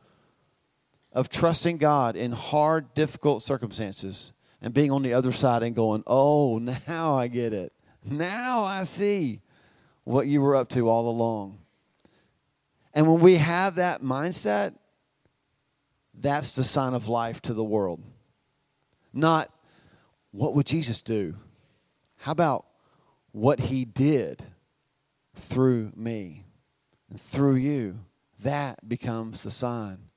of 1.11 1.29
trusting 1.29 1.79
God 1.79 2.15
in 2.15 2.31
hard, 2.31 2.93
difficult 2.93 3.41
circumstances 3.41 4.31
and 4.61 4.71
being 4.71 4.91
on 4.91 5.01
the 5.01 5.15
other 5.15 5.31
side 5.31 5.63
and 5.63 5.75
going, 5.75 6.03
oh, 6.05 6.59
now 6.87 7.15
I 7.15 7.27
get 7.27 7.53
it. 7.53 7.73
Now 8.05 8.63
I 8.63 8.83
see 8.83 9.41
what 10.03 10.27
you 10.27 10.41
were 10.41 10.55
up 10.55 10.69
to 10.69 10.87
all 10.87 11.09
along. 11.09 11.57
And 12.93 13.07
when 13.11 13.19
we 13.19 13.37
have 13.37 13.73
that 13.73 14.03
mindset, 14.03 14.75
that's 16.13 16.53
the 16.53 16.63
sign 16.63 16.93
of 16.93 17.07
life 17.07 17.41
to 17.41 17.55
the 17.55 17.63
world. 17.63 17.99
Not, 19.11 19.51
what 20.29 20.53
would 20.53 20.67
Jesus 20.67 21.01
do? 21.01 21.37
How 22.17 22.33
about 22.33 22.67
what 23.31 23.59
he 23.59 23.85
did 23.85 24.45
through 25.35 25.93
me 25.95 26.45
and 27.09 27.19
through 27.19 27.55
you? 27.55 27.99
That 28.39 28.87
becomes 28.87 29.43
the 29.43 29.51
sign. 29.51 30.10